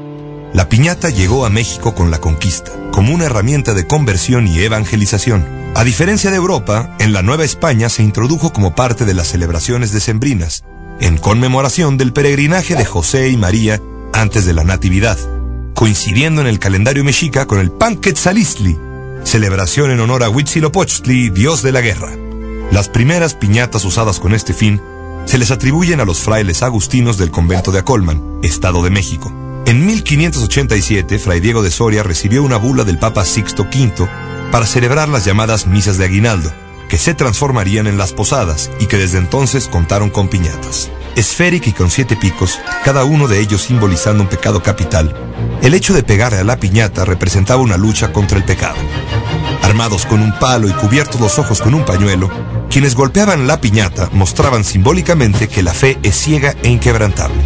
[0.55, 5.45] La piñata llegó a México con la conquista, como una herramienta de conversión y evangelización.
[5.75, 9.91] A diferencia de Europa, en la Nueva España se introdujo como parte de las celebraciones
[9.91, 10.63] decembrinas,
[11.01, 13.83] en conmemoración del peregrinaje de José y María
[14.13, 15.19] antes de la Natividad,
[15.75, 18.79] coincidiendo en el calendario mexica con el Panquetzalistli,
[19.25, 22.13] celebración en honor a Huitzilopochtli, dios de la guerra.
[22.71, 24.81] Las primeras piñatas usadas con este fin
[25.25, 29.44] se les atribuyen a los frailes agustinos del convento de Acolman, Estado de México.
[29.67, 34.07] En 1587, Fray Diego de Soria recibió una bula del Papa Sixto V
[34.53, 36.53] para celebrar las llamadas misas de aguinaldo,
[36.91, 40.91] que se transformarían en las posadas y que desde entonces contaron con piñatas.
[41.17, 45.17] Esférica y con siete picos, cada uno de ellos simbolizando un pecado capital,
[45.63, 48.77] el hecho de pegarle a la piñata representaba una lucha contra el pecado.
[49.63, 52.29] Armados con un palo y cubiertos los ojos con un pañuelo,
[52.69, 57.41] quienes golpeaban la piñata mostraban simbólicamente que la fe es ciega e inquebrantable.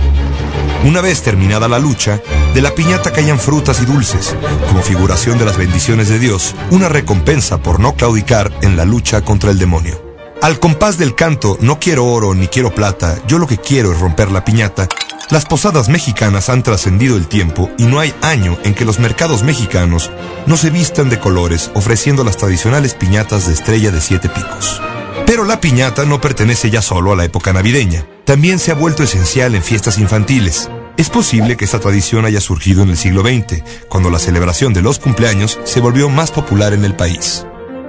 [0.84, 2.20] Una vez terminada la lucha,
[2.54, 4.34] de la piñata caían frutas y dulces,
[4.68, 9.22] como figuración de las bendiciones de Dios, una recompensa por no claudicar en la lucha
[9.22, 10.00] contra el demonio.
[10.40, 13.98] Al compás del canto No quiero oro ni quiero plata, yo lo que quiero es
[13.98, 14.86] romper la piñata,
[15.30, 19.42] las posadas mexicanas han trascendido el tiempo y no hay año en que los mercados
[19.42, 20.10] mexicanos
[20.46, 24.80] no se vistan de colores ofreciendo las tradicionales piñatas de estrella de siete picos.
[25.28, 29.02] Pero la piñata no pertenece ya solo a la época navideña, también se ha vuelto
[29.02, 30.70] esencial en fiestas infantiles.
[30.96, 34.80] Es posible que esta tradición haya surgido en el siglo XX, cuando la celebración de
[34.80, 37.44] los cumpleaños se volvió más popular en el país.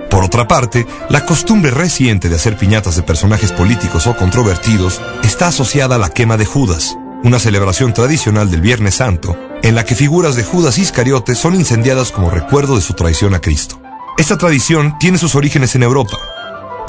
[0.10, 5.48] Por otra parte, la costumbre reciente de hacer piñatas de personajes políticos o controvertidos está
[5.48, 9.95] asociada a la quema de Judas, una celebración tradicional del Viernes Santo, en la que
[9.95, 13.82] figuras de Judas Iscariote son incendiadas como recuerdo de su traición a Cristo.
[14.18, 16.18] Esta tradición tiene sus orígenes en Europa,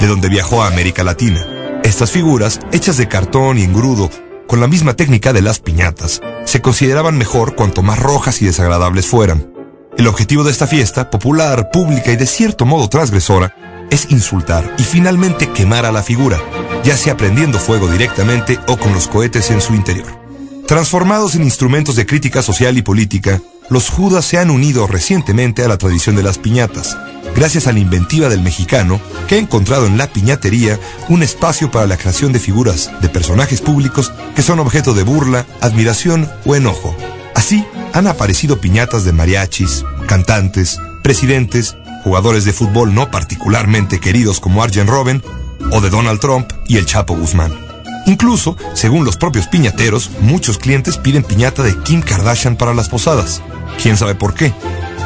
[0.01, 1.45] de donde viajó a América Latina.
[1.83, 4.09] Estas figuras, hechas de cartón y engrudo,
[4.47, 9.05] con la misma técnica de las piñatas, se consideraban mejor cuanto más rojas y desagradables
[9.05, 9.53] fueran.
[9.97, 13.55] El objetivo de esta fiesta, popular, pública y de cierto modo transgresora,
[13.91, 16.39] es insultar y finalmente quemar a la figura,
[16.83, 20.19] ya sea prendiendo fuego directamente o con los cohetes en su interior.
[20.65, 23.41] Transformados en instrumentos de crítica social y política,
[23.71, 26.97] los judas se han unido recientemente a la tradición de las piñatas,
[27.33, 28.99] gracias a la inventiva del mexicano,
[29.29, 30.77] que ha encontrado en la piñatería
[31.07, 35.45] un espacio para la creación de figuras de personajes públicos que son objeto de burla,
[35.61, 36.93] admiración o enojo.
[37.33, 44.63] Así, han aparecido piñatas de mariachis, cantantes, presidentes, jugadores de fútbol no particularmente queridos como
[44.63, 45.23] Arjen Robben,
[45.71, 47.70] o de Donald Trump y el Chapo Guzmán.
[48.11, 53.41] Incluso, según los propios piñateros, muchos clientes piden piñata de Kim Kardashian para las posadas.
[53.81, 54.53] ¿Quién sabe por qué?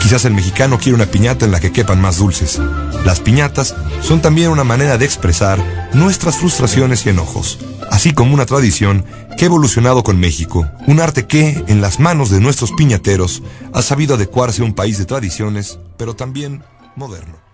[0.02, 2.60] Quizás el mexicano quiere una piñata en la que quepan más dulces.
[3.06, 5.60] Las piñatas son también una manera de expresar
[5.94, 7.60] nuestras frustraciones y enojos,
[7.92, 9.06] así como una tradición
[9.38, 13.84] que ha evolucionado con México, un arte que, en las manos de nuestros piñateros, ha
[13.84, 16.64] sabido adecuarse a un país de tradiciones, pero también
[16.96, 17.45] moderno.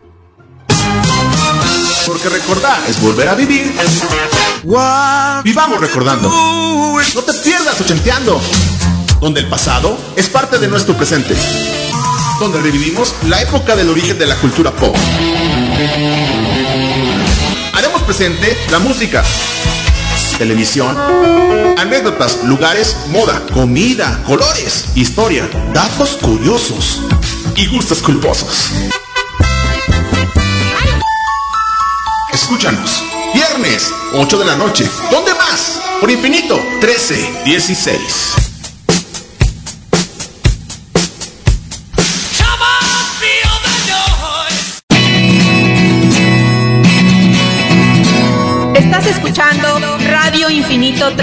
[2.05, 3.71] Porque recordar es volver a vivir.
[5.43, 6.29] Vivamos recordando.
[6.29, 8.41] No te pierdas ochenteando.
[9.19, 11.35] Donde el pasado es parte de nuestro presente.
[12.39, 14.95] Donde revivimos la época del origen de la cultura pop.
[17.73, 19.23] Haremos presente la música,
[20.37, 20.97] televisión,
[21.77, 27.01] anécdotas, lugares, moda, comida, colores, historia, datos curiosos
[27.55, 28.71] y gustos culposos.
[32.33, 33.03] Escúchanos.
[33.33, 34.89] Viernes, 8 de la noche.
[35.09, 35.81] ¿Dónde más?
[35.99, 38.40] Por Infinito, 13, 16.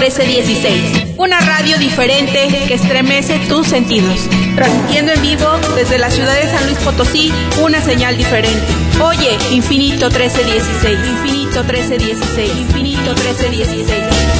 [0.09, 4.27] US16, una radio diferente que estremece tus sentidos.
[4.55, 7.31] Transmitiendo en vivo desde la ciudad de San Luis Potosí,
[7.61, 8.65] una señal diferente.
[9.03, 14.38] Oye, Infinito 1316, Infinito 1316, Infinito 1316.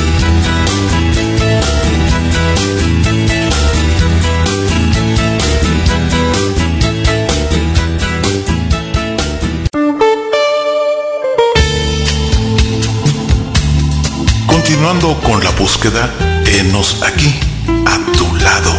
[14.79, 16.09] Continuando con la búsqueda,
[16.45, 17.37] enos aquí,
[17.85, 18.71] a tu lado.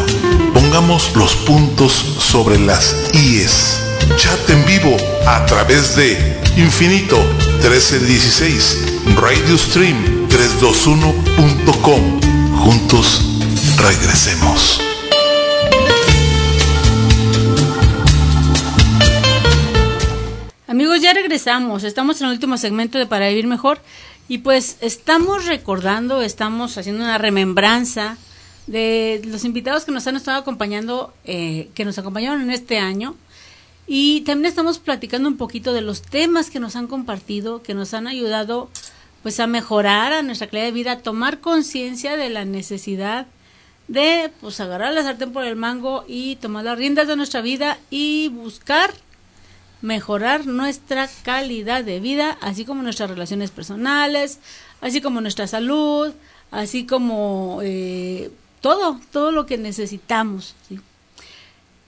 [0.55, 3.83] Pongamos los puntos sobre las IES.
[4.17, 4.97] Chat en vivo
[5.27, 7.19] a través de Infinito
[7.61, 8.79] 1316,
[9.21, 12.21] Radio Stream 321.com.
[12.61, 13.21] Juntos
[13.77, 14.81] regresemos.
[20.67, 21.85] Amigos, ya regresamos.
[21.85, 23.83] Estamos en el último segmento de Para Vivir Mejor.
[24.31, 28.17] Y pues estamos recordando, estamos haciendo una remembranza
[28.69, 33.17] de los invitados que nos han estado acompañando, eh, que nos acompañaron en este año.
[33.89, 37.93] Y también estamos platicando un poquito de los temas que nos han compartido, que nos
[37.93, 38.71] han ayudado
[39.25, 43.27] pues a mejorar a nuestra calidad de vida, a tomar conciencia de la necesidad
[43.89, 47.81] de pues agarrar la sartén por el mango y tomar las riendas de nuestra vida
[47.91, 48.95] y buscar
[49.83, 54.39] mejorar nuestra calidad de vida, así como nuestras relaciones personales,
[54.81, 56.13] así como nuestra salud,
[56.51, 58.31] así como eh,
[58.61, 60.55] todo, todo lo que necesitamos.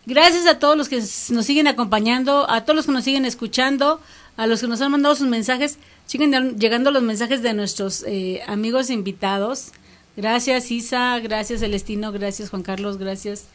[0.04, 4.00] Gracias a todos los que nos siguen acompañando, a todos los que nos siguen escuchando,
[4.36, 5.78] a los que nos han mandado sus mensajes.
[6.06, 9.72] Siguen llegando los mensajes de nuestros eh, amigos invitados.
[10.16, 13.46] Gracias Isa, gracias Celestino, gracias Juan Carlos, gracias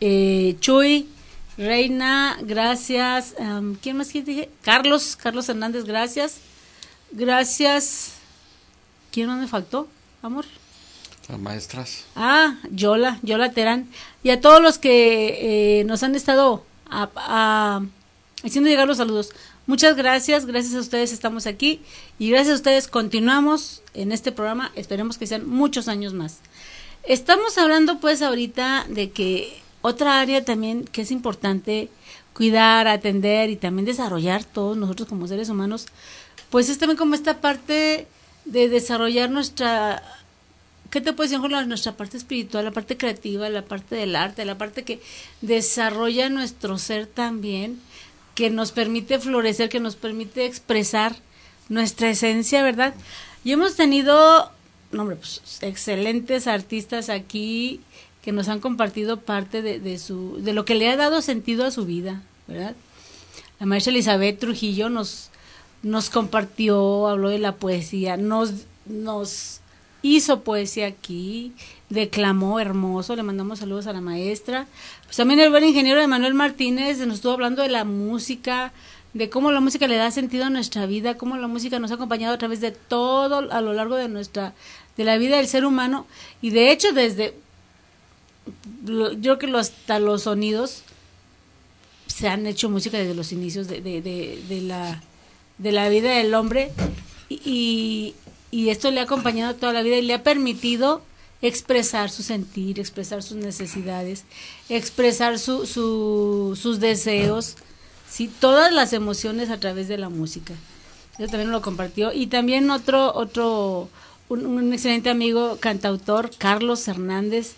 [0.00, 1.08] eh, Chuy,
[1.56, 3.34] Reina, gracias.
[3.38, 4.50] Um, ¿Quién más dije?
[4.62, 6.38] Carlos, Carlos Hernández, gracias.
[7.12, 8.12] Gracias.
[9.10, 9.88] ¿Quién más me faltó,
[10.22, 10.44] amor?
[11.28, 12.04] Las maestras.
[12.14, 13.88] Ah, Yola, Yola Terán.
[14.22, 17.82] Y a todos los que eh, nos han estado a, a,
[18.44, 19.30] haciendo llegar los saludos.
[19.66, 21.80] Muchas gracias, gracias a ustedes estamos aquí
[22.20, 24.70] y gracias a ustedes continuamos en este programa.
[24.76, 26.38] Esperemos que sean muchos años más.
[27.02, 31.88] Estamos hablando pues ahorita de que otra área también que es importante
[32.32, 35.86] cuidar, atender y también desarrollar todos nosotros como seres humanos,
[36.50, 38.08] pues es también como esta parte
[38.44, 40.02] de desarrollar nuestra,
[40.90, 41.68] ¿qué te puedo decir?
[41.68, 45.00] Nuestra parte espiritual, la parte creativa, la parte del arte, la parte que
[45.40, 47.80] desarrolla nuestro ser también,
[48.34, 51.14] que nos permite florecer, que nos permite expresar
[51.68, 52.92] nuestra esencia, ¿verdad?
[53.44, 54.50] Y hemos tenido,
[54.90, 57.80] no, hombre, pues, excelentes artistas aquí
[58.26, 61.64] que nos han compartido parte de, de, su, de lo que le ha dado sentido
[61.64, 62.74] a su vida, ¿verdad?
[63.60, 65.30] La maestra Elizabeth Trujillo nos,
[65.84, 68.52] nos compartió, habló de la poesía, nos
[68.84, 69.60] nos
[70.02, 71.52] hizo poesía aquí,
[71.88, 74.66] declamó hermoso, le mandamos saludos a la maestra.
[75.04, 78.72] Pues también el buen ingeniero Emanuel Martínez nos estuvo hablando de la música,
[79.14, 81.94] de cómo la música le da sentido a nuestra vida, cómo la música nos ha
[81.94, 84.52] acompañado a través de todo a lo largo de nuestra
[84.96, 86.06] de la vida del ser humano
[86.42, 87.34] y de hecho desde
[88.84, 90.82] yo creo que los, hasta los sonidos
[92.06, 95.02] se han hecho música desde los inicios de, de, de, la
[95.58, 96.72] de la vida del hombre
[97.28, 98.14] y,
[98.50, 101.02] y esto le ha acompañado toda la vida y le ha permitido
[101.42, 104.24] expresar su sentir, expresar sus necesidades,
[104.68, 107.56] expresar su, su, sus deseos,
[108.08, 108.30] ¿sí?
[108.40, 110.54] todas las emociones a través de la música.
[111.18, 112.12] Eso también lo compartió.
[112.12, 113.88] Y también otro, otro
[114.28, 117.54] un, excelente amigo cantautor, Carlos Hernández,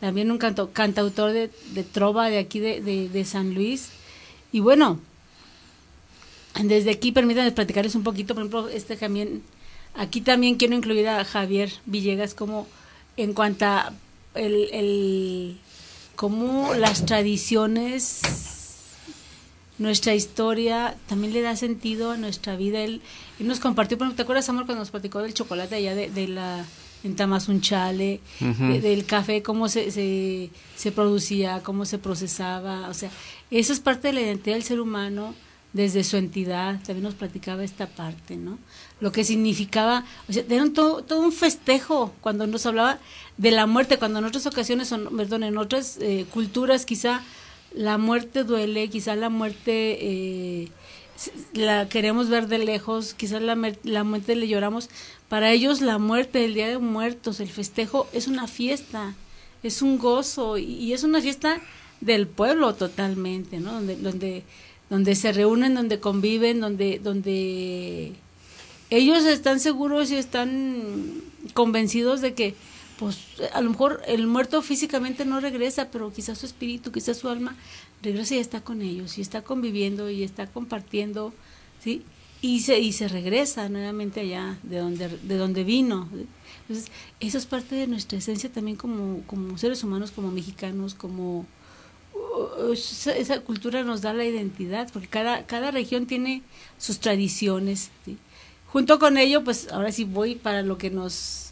[0.00, 3.90] también un canto, cantautor de, de trova de aquí de, de, San Luis.
[4.50, 4.98] Y bueno,
[6.62, 9.42] desde aquí permítanme platicarles un poquito, por ejemplo, este también,
[9.94, 12.66] aquí también quiero incluir a Javier Villegas como
[13.16, 13.92] en cuanto a
[14.34, 15.58] el, el
[16.16, 18.22] cómo las tradiciones
[19.80, 22.80] nuestra historia también le da sentido a nuestra vida.
[22.80, 23.00] Él,
[23.38, 26.66] nos compartió, ¿te acuerdas, Amor, cuando nos platicó del chocolate allá de, de la
[27.04, 33.10] en Tamazunchale, del café, cómo se, se, se, producía, cómo se procesaba, o sea,
[33.50, 35.34] eso es parte de la identidad del ser humano
[35.72, 38.58] desde su entidad, también nos platicaba esta parte, ¿no?
[39.00, 42.98] Lo que significaba, o sea, era todo, todo un festejo cuando nos hablaba
[43.36, 47.22] de la muerte, cuando en otras ocasiones, perdón, en otras eh, culturas quizá
[47.72, 50.68] la muerte duele, quizá la muerte eh,
[51.52, 54.88] la queremos ver de lejos, quizás la, la muerte le lloramos.
[55.28, 59.14] Para ellos la muerte, el Día de Muertos, el festejo es una fiesta,
[59.62, 61.60] es un gozo y, es una fiesta
[62.00, 63.72] del pueblo totalmente, ¿no?
[63.74, 64.42] Donde, donde,
[64.88, 68.12] donde se reúnen, donde conviven, donde, donde
[68.88, 71.22] ellos están seguros y están
[71.54, 72.54] convencidos de que
[72.98, 73.18] pues
[73.54, 77.56] a lo mejor el muerto físicamente no regresa, pero quizás su espíritu, quizás su alma
[78.02, 81.32] regresa y está con ellos, y está conviviendo y está compartiendo,
[81.82, 82.02] ¿sí?
[82.42, 86.08] Y se, y se regresa nuevamente allá de donde, de donde vino.
[86.62, 86.90] Entonces,
[87.20, 91.46] eso es parte de nuestra esencia también como, como seres humanos, como mexicanos, como...
[92.14, 96.42] Uh, esa, cultura nos da la identidad, porque cada, cada región tiene
[96.78, 97.90] sus tradiciones.
[98.68, 101.50] Junto con ello, pues ahora sí voy para lo que nos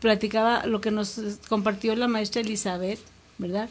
[0.00, 3.00] platicaba lo que nos compartió la maestra Elizabeth,
[3.38, 3.68] ¿verdad?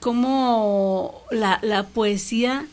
[0.00, 2.66] Cómo la, la poesía,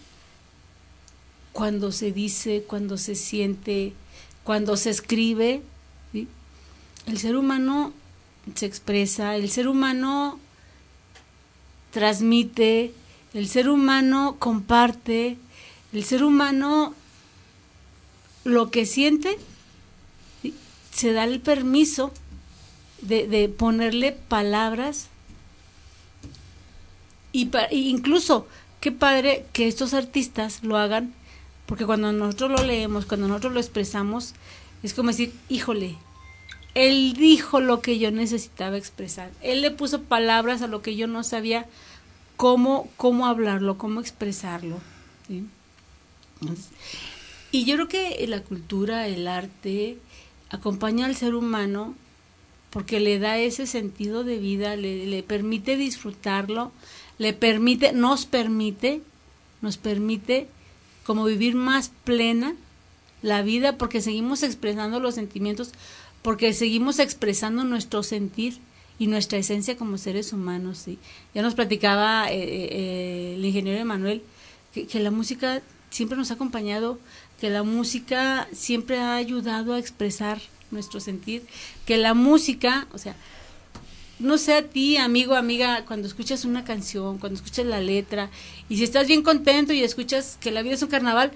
[1.51, 3.93] cuando se dice, cuando se siente,
[4.43, 5.61] cuando se escribe,
[7.05, 7.93] el ser humano
[8.55, 10.39] se expresa, el ser humano
[11.91, 12.93] transmite,
[13.33, 15.37] el ser humano comparte,
[15.93, 16.93] el ser humano
[18.43, 19.37] lo que siente,
[20.91, 22.11] se da el permiso
[23.01, 25.07] de, de ponerle palabras
[27.33, 28.47] y incluso
[28.79, 31.13] qué padre que estos artistas lo hagan
[31.65, 34.33] porque cuando nosotros lo leemos cuando nosotros lo expresamos
[34.83, 35.95] es como decir híjole
[36.73, 39.29] él dijo lo que yo necesitaba expresar.
[39.41, 41.65] Él le puso palabras a lo que yo no sabía
[42.37, 44.79] cómo cómo hablarlo cómo expresarlo
[47.51, 49.97] y yo creo que la cultura el arte
[50.49, 51.93] acompaña al ser humano
[52.71, 56.71] porque le da ese sentido de vida, le permite disfrutarlo,
[57.21, 59.03] le permite, nos permite,
[59.61, 60.47] nos permite
[61.05, 62.55] como vivir más plena
[63.21, 65.71] la vida porque seguimos expresando los sentimientos,
[66.23, 68.57] porque seguimos expresando nuestro sentir
[68.97, 70.79] y nuestra esencia como seres humanos.
[70.79, 70.97] ¿sí?
[71.35, 74.23] Ya nos platicaba eh, eh, eh, el ingeniero Emanuel
[74.73, 75.61] que, que la música
[75.91, 76.97] siempre nos ha acompañado,
[77.39, 80.41] que la música siempre ha ayudado a expresar
[80.71, 81.45] nuestro sentir,
[81.85, 83.15] que la música, o sea,
[84.21, 88.29] no sé a ti, amigo, amiga, cuando escuchas una canción, cuando escuchas la letra,
[88.69, 91.31] y si estás bien contento y escuchas que la vida es un carnaval,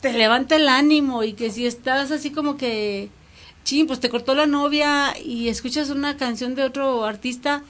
[0.00, 3.08] te levanta el ánimo y que si estás así como que,
[3.64, 7.64] ching, pues te cortó la novia y escuchas una canción de otro artista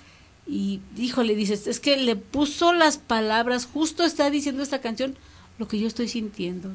[0.47, 5.17] y, híjole, dices, es que le puso las palabras, justo está diciendo esta canción
[5.59, 6.71] lo que yo estoy sintiendo.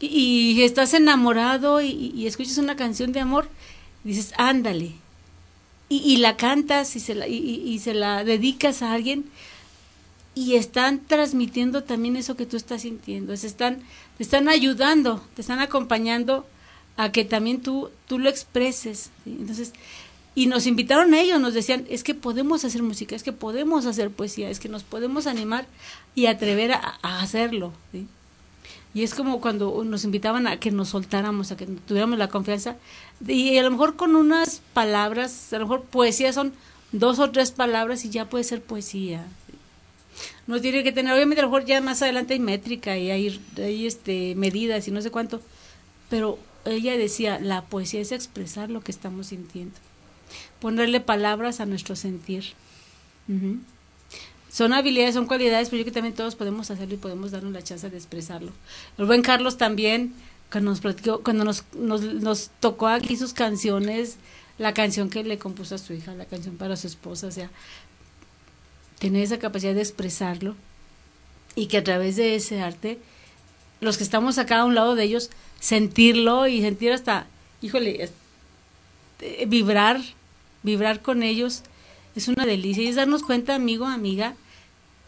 [0.00, 3.48] y, estás enamorado y, escuchas una canción de amor,
[4.04, 5.03] dices, ándale.
[6.02, 9.24] Y, la cantas y se la, y, se la dedicas a alguien
[10.34, 13.36] y están transmitiendo también eso que tú estás sintiendo.
[13.36, 13.80] Se están,
[14.16, 16.46] te están ayudando, te están acompañando
[16.96, 19.10] a que también tú, tú lo expreses.
[19.26, 19.72] Entonces,
[20.34, 24.10] y nos invitaron ellos, nos decían, es que podemos hacer música, es que podemos hacer
[24.10, 25.66] poesía, es que nos podemos animar
[26.16, 27.72] y atrever a, a hacerlo.
[28.94, 32.76] Y es como cuando nos invitaban a que nos soltáramos, a que tuviéramos la confianza.
[33.26, 36.52] Y a lo mejor con unas palabras, a lo mejor poesía son
[36.92, 39.26] dos o tres palabras y ya puede ser poesía.
[40.46, 43.40] No tiene que tener, obviamente a lo mejor ya más adelante hay métrica y hay,
[43.56, 45.40] hay este, medidas y no sé cuánto.
[46.08, 49.74] Pero ella decía, la poesía es expresar lo que estamos sintiendo.
[50.60, 52.44] Ponerle palabras a nuestro sentir.
[54.54, 57.64] Son habilidades, son cualidades, pero yo que también todos podemos hacerlo y podemos darnos la
[57.64, 58.52] chance de expresarlo.
[58.96, 60.14] El buen Carlos también,
[60.48, 64.16] cuando nos platicó, cuando nos, nos, nos tocó aquí sus canciones,
[64.58, 67.50] la canción que le compuso a su hija, la canción para su esposa, o sea,
[69.00, 70.54] tener esa capacidad de expresarlo
[71.56, 73.00] y que a través de ese arte,
[73.80, 77.26] los que estamos acá a un lado de ellos, sentirlo y sentir hasta,
[77.60, 78.08] híjole,
[79.20, 80.00] eh, vibrar,
[80.62, 81.64] vibrar con ellos,
[82.14, 82.84] es una delicia.
[82.84, 84.36] Y es darnos cuenta, amigo, amiga,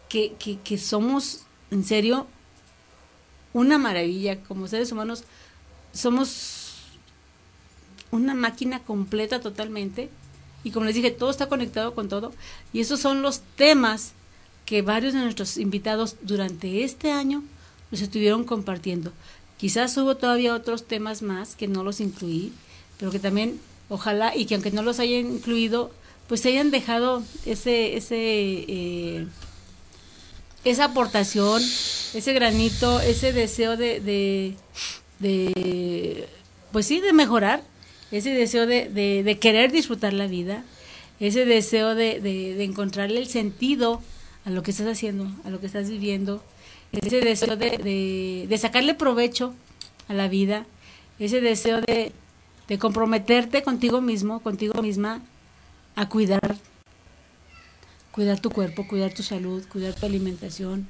[0.09, 2.27] que, que, somos, en serio,
[3.53, 4.43] una maravilla.
[4.43, 5.23] Como seres humanos,
[5.93, 6.75] somos
[8.11, 10.09] una máquina completa totalmente.
[10.63, 12.33] Y como les dije, todo está conectado con todo.
[12.73, 14.13] Y esos son los temas
[14.65, 17.43] que varios de nuestros invitados durante este año
[17.91, 19.13] nos estuvieron compartiendo.
[19.57, 22.51] Quizás hubo todavía otros temas más que no los incluí,
[22.99, 23.59] pero que también,
[23.89, 25.91] ojalá, y que aunque no los hayan incluido,
[26.27, 29.27] pues se hayan dejado ese, ese, eh,
[30.69, 34.55] esa aportación, ese granito, ese deseo de, de,
[35.19, 36.27] de,
[36.71, 37.63] pues sí, de mejorar,
[38.11, 40.63] ese deseo de, de, querer disfrutar la vida,
[41.19, 44.01] ese deseo de, de, encontrarle el sentido
[44.45, 46.43] a lo que estás haciendo, a lo que estás viviendo,
[46.91, 49.53] ese deseo de, de, de sacarle provecho
[50.07, 50.65] a la vida,
[51.19, 52.13] ese deseo de,
[52.67, 55.21] de comprometerte contigo mismo, contigo misma,
[55.95, 56.57] a cuidar,
[58.17, 60.87] cuidar tu cuerpo, cuidar tu salud, cuidar tu alimentación,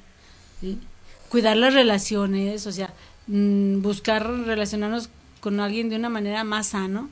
[1.28, 2.94] cuidar las relaciones, o sea,
[3.26, 5.10] mmm, buscar relacionarnos
[5.40, 7.10] con alguien de una manera más sano,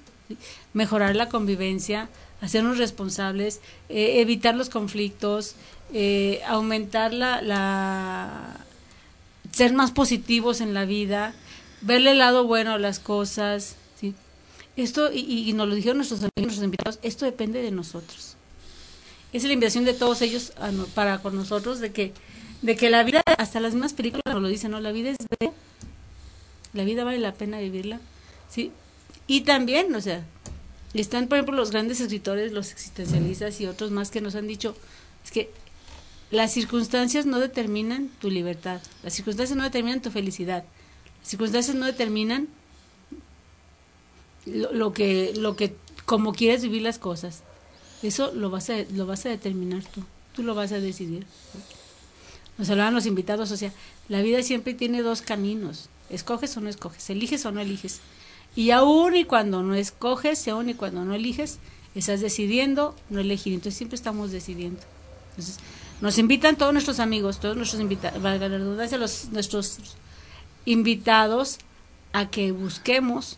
[0.73, 2.09] mejorar la convivencia,
[2.41, 3.61] hacernos responsables,
[3.91, 5.55] eh, evitar los conflictos,
[5.93, 8.65] eh, aumentar la, la,
[9.53, 11.35] ser más positivos en la vida,
[11.83, 13.77] verle el lado bueno a las cosas.
[14.79, 16.23] Esto, y, y nos lo dijeron nuestros
[16.63, 18.36] invitados, esto depende de nosotros.
[19.37, 22.15] Es la invitación de todos ellos a, para con nosotros, de que,
[22.63, 24.81] de que la vida, hasta las mismas películas nos lo dicen, ¿no?
[24.81, 25.53] La vida es bella,
[26.73, 28.01] la vida vale la pena vivirla,
[28.49, 28.73] ¿sí?
[29.27, 30.25] Y también, o sea,
[30.95, 34.75] están, por ejemplo, los grandes escritores, los existencialistas y otros más que nos han dicho,
[35.23, 35.51] es que
[36.31, 40.65] las circunstancias no determinan tu libertad, las circunstancias no determinan tu felicidad,
[41.21, 42.49] las circunstancias no determinan
[44.47, 45.77] lo, lo que, lo que,
[46.07, 47.43] como quieres vivir las cosas.
[48.07, 50.03] Eso lo vas a, lo vas a determinar tú,
[50.35, 51.27] tú lo vas a decidir.
[52.59, 53.73] Nos hablaban los invitados, o sea,
[54.09, 58.01] la vida siempre tiene dos caminos, escoges o no escoges, eliges o no eliges.
[58.55, 61.59] Y aún y cuando no escoges, y aún y cuando no eliges,
[61.95, 63.53] estás decidiendo no elegir.
[63.53, 64.81] Entonces siempre estamos decidiendo.
[65.31, 65.59] Entonces,
[66.01, 69.79] nos invitan todos nuestros amigos, todos nuestros invitados, valga la redundancia, los, nuestros
[70.65, 71.59] invitados
[72.13, 73.37] a que busquemos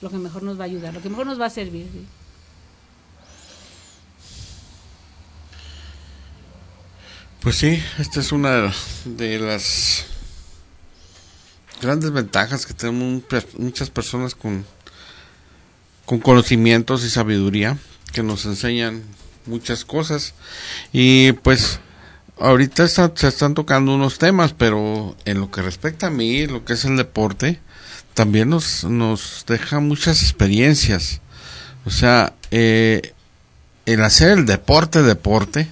[0.00, 1.86] lo que mejor nos va a ayudar, lo que mejor nos va a servir.
[7.40, 8.72] Pues sí, esta es una
[9.04, 10.06] de las
[11.80, 13.22] grandes ventajas que tenemos
[13.56, 14.64] muchas personas con,
[16.04, 17.78] con conocimientos y sabiduría
[18.12, 19.04] que nos enseñan
[19.46, 20.34] muchas cosas.
[20.92, 21.78] Y pues
[22.40, 26.74] ahorita se están tocando unos temas pero en lo que respecta a mí lo que
[26.74, 27.60] es el deporte
[28.14, 31.20] también nos, nos deja muchas experiencias.
[31.84, 33.12] O sea eh,
[33.86, 35.68] el hacer el deporte deporte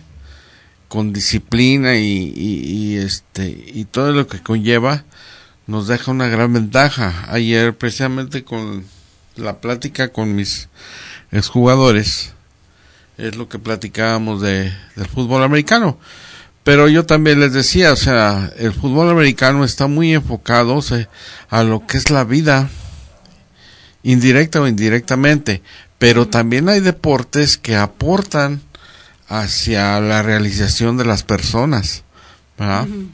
[0.96, 5.04] con disciplina y, y, y este y todo lo que conlleva
[5.66, 7.26] nos deja una gran ventaja.
[7.28, 8.82] Ayer precisamente con
[9.36, 10.70] la plática con mis
[11.32, 12.32] exjugadores
[13.18, 15.98] es lo que platicábamos de, del fútbol americano.
[16.64, 21.10] Pero yo también les decía, o sea, el fútbol americano está muy enfocado o sea,
[21.50, 22.70] a lo que es la vida,
[24.02, 25.60] indirecta o indirectamente.
[25.98, 28.62] Pero también hay deportes que aportan
[29.28, 32.04] hacia la realización de las personas.
[32.58, 32.86] ¿verdad?
[32.88, 33.08] Uh -huh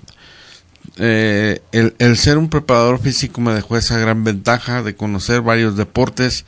[0.96, 5.76] eh, el, el, ser un preparador físico me dejó esa gran ventaja de conocer varios
[5.76, 6.44] deportes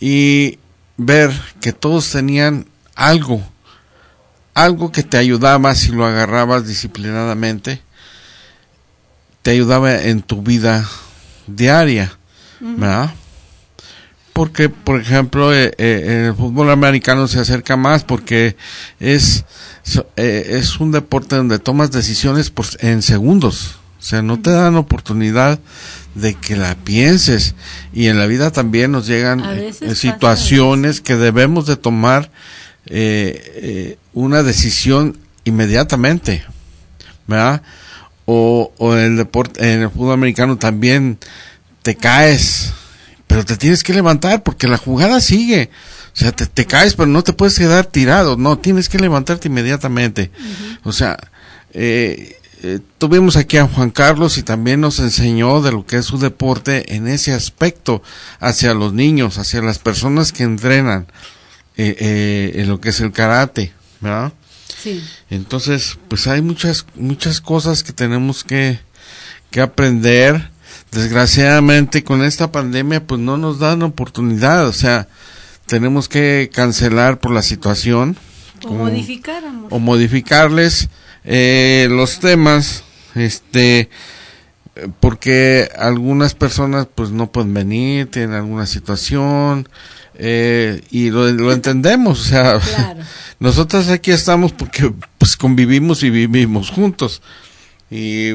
[0.00, 0.58] y
[0.96, 1.30] ver
[1.60, 2.66] que todos tenían
[2.96, 3.40] algo,
[4.54, 7.80] algo que te ayudaba si lo agarrabas disciplinadamente,
[9.42, 10.88] te ayudaba en tu vida
[11.46, 12.12] diaria,
[12.60, 12.76] uh -huh.
[12.78, 13.14] ¿verdad?
[14.38, 18.54] Porque, por ejemplo, eh, eh, el fútbol americano se acerca más porque
[19.00, 19.44] es,
[20.14, 24.76] eh, es un deporte donde tomas decisiones por, en segundos, O sea, no te dan
[24.76, 25.58] oportunidad
[26.14, 27.56] de que la pienses.
[27.92, 32.30] Y en la vida también nos llegan eh, situaciones que debemos de tomar
[34.12, 36.44] una decisión inmediatamente,
[37.26, 37.62] ¿verdad?
[38.24, 41.18] O, o el deporte, en el fútbol americano también
[41.82, 42.72] te caes,
[43.28, 45.70] pero te tienes que levantar porque la jugada sigue.
[46.12, 49.46] O sea, te, te caes, pero no te puedes quedar tirado, no, tienes que levantarte
[49.46, 50.32] inmediatamente.
[50.82, 51.16] O sea,
[51.72, 56.06] eh, eh, tuvimos aquí a Juan Carlos y también nos enseñó de lo que es
[56.06, 58.02] su deporte en ese aspecto
[58.40, 61.06] hacia los niños, hacia las personas que entrenan
[61.76, 64.32] eh, eh, en lo que es el karate, ¿verdad?
[64.82, 65.04] Sí.
[65.30, 68.80] Entonces, pues hay muchas muchas cosas que tenemos que
[69.52, 70.50] que aprender.
[70.92, 75.08] Desgraciadamente con esta pandemia pues no nos dan oportunidad, o sea,
[75.66, 78.16] tenemos que cancelar por la situación
[78.64, 79.68] O como- modificar, amor.
[79.70, 80.88] o modificarles
[81.24, 82.84] eh, los temas,
[83.14, 83.90] este,
[85.00, 89.68] porque algunas personas pues no pueden venir, tienen alguna situación
[90.14, 93.00] eh, y lo, lo entendemos, o sea, Claro.
[93.40, 97.20] nosotros aquí estamos porque pues convivimos y vivimos juntos
[97.90, 98.32] y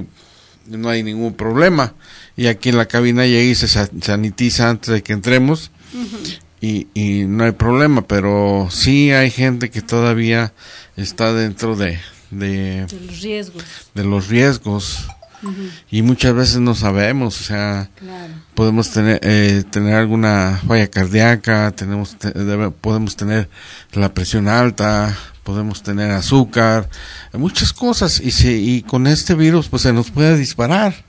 [0.68, 1.94] no hay ningún problema
[2.36, 5.72] y aquí en la cabina llega y se sa- sanitiza antes de que entremos.
[6.62, 10.54] Y, y no hay problema, pero sí hay gente que todavía
[10.96, 12.00] está dentro de,
[12.32, 13.64] de, De los riesgos.
[13.94, 15.08] de los riesgos.
[15.92, 18.34] Y muchas veces no sabemos, o sea, Claro.
[18.56, 23.50] podemos tener eh, tener alguna falla cardíaca, tenemos te- debe- podemos tener
[23.92, 26.90] la presión alta, podemos tener azúcar,
[27.34, 28.22] muchas cosas.
[28.22, 28.48] Y si
[28.78, 31.04] y con este virus pues se nos puede disparar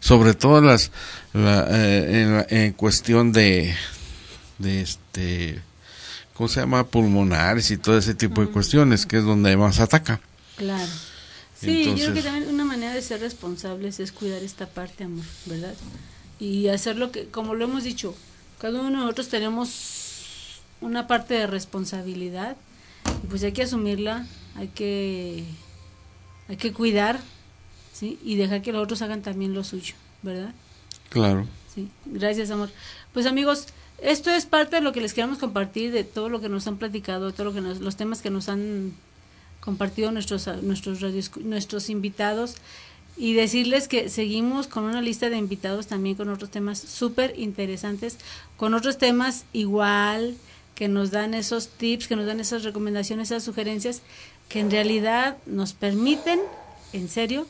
[0.00, 0.90] sobre todo las
[1.32, 3.74] la, eh, en, la- en cuestión de
[4.58, 5.60] de este
[6.34, 10.20] cómo se llama pulmonares y todo ese tipo de cuestiones que es donde más ataca
[10.56, 10.86] Claro.
[11.58, 15.24] Sí, yo creo que también una manera de ser responsables es cuidar esta parte, amor,
[15.46, 15.74] ¿verdad?
[16.40, 18.14] Y hacer lo que, como lo hemos dicho,
[18.60, 22.56] cada uno de nosotros tenemos una parte de responsabilidad
[23.22, 24.26] y pues hay que asumirla,
[24.56, 25.44] hay que,
[26.48, 27.20] hay que cuidar,
[28.02, 28.18] ¿sí?
[28.24, 30.52] Y dejar que los otros hagan también lo suyo, ¿verdad?
[31.08, 32.68] claro Sí, gracias, amor.
[33.14, 33.66] Pues amigos,
[34.02, 36.76] esto es parte de lo que les queremos compartir, de todo lo que nos han
[36.78, 38.92] platicado, todo lo que nos- los temas que nos han
[39.60, 41.00] compartido nuestros nuestros
[41.44, 42.56] nuestros invitados
[43.16, 48.18] y decirles que seguimos con una lista de invitados también con otros temas súper interesantes,
[48.56, 50.34] con otros temas igual
[50.74, 54.02] que nos dan esos tips, que nos dan esas recomendaciones, esas sugerencias
[54.48, 56.40] que en realidad nos permiten,
[56.92, 57.46] en serio,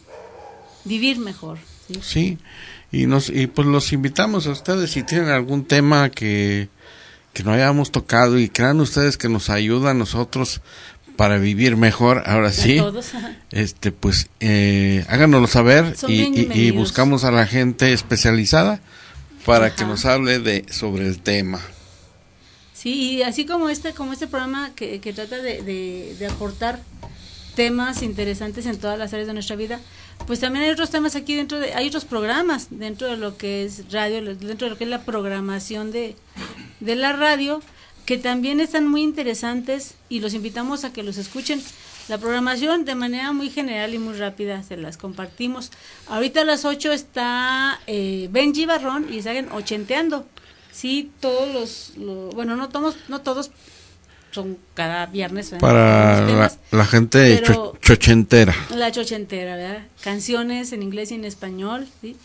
[0.85, 1.59] vivir mejor.
[1.87, 2.01] ¿sí?
[2.03, 2.39] Sí,
[2.91, 6.69] y nos y pues los invitamos a ustedes si tienen algún tema que
[7.33, 10.61] que no hayamos tocado y crean ustedes que nos ayuda a nosotros
[11.17, 12.77] para vivir mejor, ahora sí.
[12.77, 13.13] todos.
[13.51, 18.81] Este pues eh, háganoslo saber y, buscamos a la gente especializada
[19.45, 19.77] para Ajá.
[19.77, 21.61] que nos hable de sobre el tema.
[22.73, 26.81] Sí, y así como este, como este programa que, que trata de, de, de aportar
[27.55, 29.79] temas interesantes en todas las áreas de nuestra vida,
[30.27, 33.65] pues también hay otros temas aquí dentro de, hay otros programas dentro de lo que
[33.65, 36.17] es radio, dentro de lo que es la programación de,
[36.81, 37.61] de la radio,
[38.07, 41.63] que también están muy interesantes y los invitamos a que los escuchen.
[42.09, 45.71] La programación de manera muy general y muy rápida se las compartimos.
[46.09, 50.27] Ahorita a las 8 está eh, Benji Barrón y están ochenteando.
[50.73, 53.51] Sí, todos los, lo- bueno, no todos, no todos
[54.33, 55.51] son cada viernes.
[55.53, 55.61] ¿verdad?
[55.69, 58.55] Para la, gente cho- chochentera.
[58.75, 59.87] La chochentera, ¿verdad?
[60.03, 62.17] Canciones en inglés y en español, ¿sí?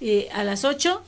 [0.00, 1.02] Eh, a las 8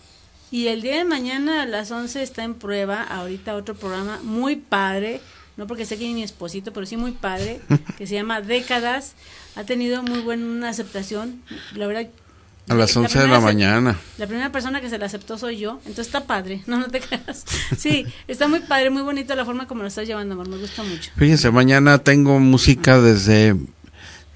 [0.50, 4.56] y el día de mañana a las 11 está en prueba ahorita otro programa muy
[4.56, 5.20] padre,
[5.56, 7.60] no porque esté aquí mi esposito, pero sí muy padre,
[7.98, 9.14] que se llama Décadas.
[9.56, 11.42] Ha tenido muy buena aceptación,
[11.74, 12.08] la verdad.
[12.70, 14.00] A las la 11 de primera la mañana.
[14.16, 17.00] La primera persona que se la aceptó soy yo, entonces está padre, no, no te
[17.00, 17.44] creas.
[17.76, 20.84] Sí, está muy padre, muy bonito la forma como lo estás llevando, amor, me gusta
[20.84, 21.10] mucho.
[21.16, 23.56] Fíjense, mañana tengo música desde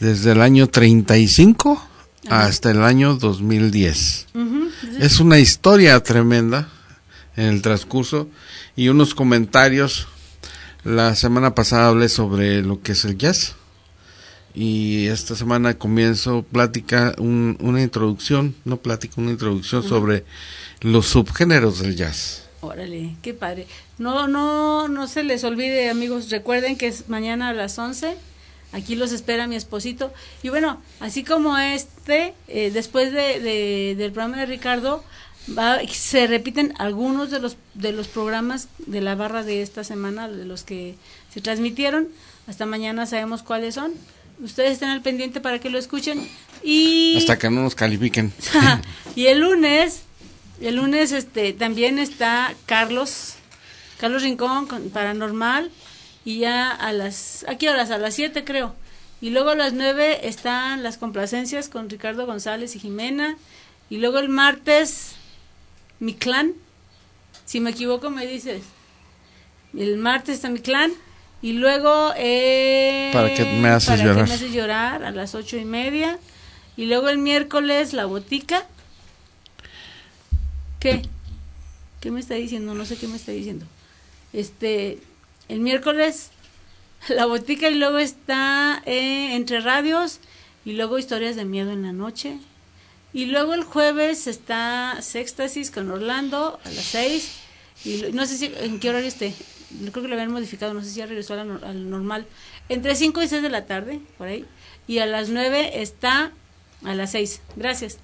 [0.00, 1.80] desde el año 35
[2.28, 4.26] hasta el año 2010.
[4.34, 6.68] Ujú, Es una historia tremenda
[7.36, 8.28] en el transcurso
[8.74, 10.08] y unos comentarios.
[10.82, 13.54] La semana pasada hablé sobre lo que es el jazz
[14.54, 20.24] y esta semana comienzo plática, un- una introducción, no plática, una introducción sobre
[20.80, 22.42] los subgéneros del jazz.
[22.60, 23.66] Órale, qué padre.
[23.98, 26.30] No, no, no se les olvide, amigos.
[26.30, 28.16] Recuerden que es mañana a las 11.
[28.72, 30.12] Aquí los espera mi esposito.
[30.42, 35.04] Y bueno, así como este, eh, después de, de- del programa de Ricardo,
[35.56, 40.28] va- se repiten algunos de los, de los programas de la barra de esta semana,
[40.28, 40.94] de los que
[41.32, 42.08] se transmitieron.
[42.46, 43.92] Hasta mañana sabemos cuáles son.
[44.42, 46.28] Ustedes estén al pendiente para que lo escuchen.
[46.62, 48.32] Y Hasta que no nos califiquen.
[49.16, 50.02] y el lunes,
[50.60, 53.34] el lunes este también está Carlos,
[53.98, 55.70] Carlos Rincón con Paranormal
[56.24, 58.74] y ya a las aquí horas a las 7 creo.
[59.20, 63.36] Y luego a las 9 están las complacencias con Ricardo González y Jimena
[63.90, 65.12] y luego el martes
[66.00, 66.52] mi clan.
[67.44, 68.62] Si me equivoco me dices.
[69.76, 70.92] El martes está mi clan
[71.44, 74.28] y luego eh, Para que me haces para que llorar.
[74.28, 76.18] me haces llorar a las ocho y media
[76.74, 78.64] y luego el miércoles la botica
[80.80, 81.02] ¿Qué?
[82.00, 82.74] ¿Qué me está diciendo?
[82.74, 83.66] No sé qué me está diciendo.
[84.32, 85.00] Este,
[85.50, 86.30] el miércoles
[87.08, 90.20] la botica y luego está eh, entre radios
[90.64, 92.38] y luego historias de miedo en la noche.
[93.12, 97.32] Y luego el jueves está Sextasis con Orlando a las 6.
[97.84, 99.34] Y no sé si en qué horario esté.
[99.80, 102.26] Creo que lo habían modificado, no sé si ya regresó al normal.
[102.68, 104.44] Entre 5 y 6 de la tarde, por ahí.
[104.86, 106.30] Y a las 9 está
[106.84, 107.40] a las 6.
[107.56, 107.98] Gracias.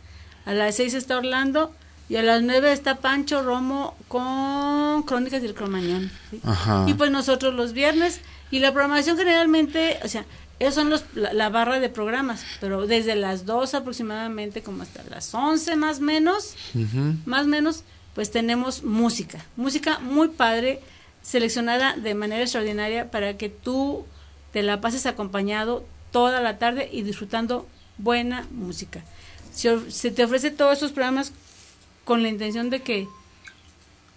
[0.47, 1.75] A las 6 está Orlando.
[2.09, 6.11] Y a las 9 está Pancho Romo con Crónicas del Cromañón.
[6.87, 8.21] Y pues nosotros los viernes.
[8.51, 10.25] Y la programación generalmente, o sea,
[10.59, 12.43] esos son los, la, la barra de programas.
[12.61, 17.15] Pero desde las 2 aproximadamente, como hasta las 11 más menos, Ujú.
[17.27, 17.85] más o menos,
[18.15, 19.45] pues tenemos música.
[19.57, 20.81] Música muy padre,
[21.23, 24.07] seleccionada de manera extraordinaria para que tú
[24.53, 27.67] te la pases acompañado toda la tarde y disfrutando
[27.99, 29.03] buena música.
[29.53, 31.33] Se, se te ofrece todos estos programas
[32.05, 33.09] con la intención de que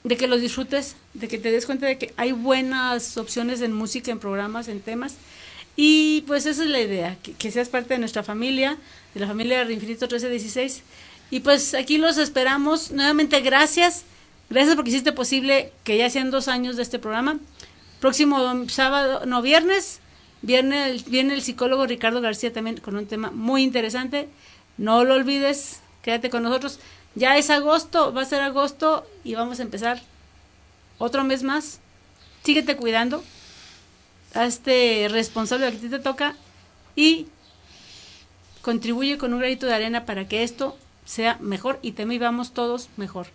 [0.04, 3.72] de que los disfrutes, de que te des cuenta de que hay buenas opciones en
[3.74, 5.16] música, en programas, en temas.
[5.76, 8.78] Y pues esa es la idea, que, que seas parte de nuestra familia,
[9.14, 10.84] de la familia de Infinito 1316.
[11.32, 12.92] Y pues aquí los esperamos.
[12.92, 14.04] Nuevamente, gracias.
[14.54, 17.40] Gracias porque hiciste posible que ya sean dos años de este programa.
[18.00, 18.38] Próximo
[18.70, 20.00] sábado, no, viernes,
[20.44, 24.30] viene el, viene el psicólogo Ricardo García también con un tema muy interesante.
[24.78, 26.80] No lo olvides, quédate con nosotros.
[27.16, 30.04] Ya es agosto, va a ser agosto y vamos a empezar
[31.00, 31.80] otro mes más.
[32.44, 33.24] Síguete cuidando,
[34.36, 36.36] hazte responsable de lo que te toca
[36.96, 37.26] y
[38.62, 42.90] contribuye con un granito de arena para que esto sea mejor y también vamos todos
[42.98, 43.26] mejor.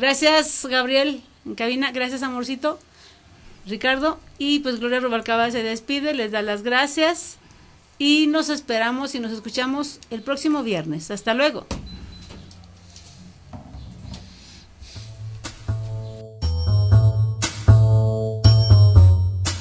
[0.00, 1.90] Gracias, Gabriel, en cabina.
[1.90, 2.78] Gracias, amorcito.
[3.66, 4.20] Ricardo.
[4.38, 7.36] Y pues Gloria Rubalcaba se despide, les da las gracias.
[7.98, 11.10] Y nos esperamos y nos escuchamos el próximo viernes.
[11.10, 11.66] Hasta luego.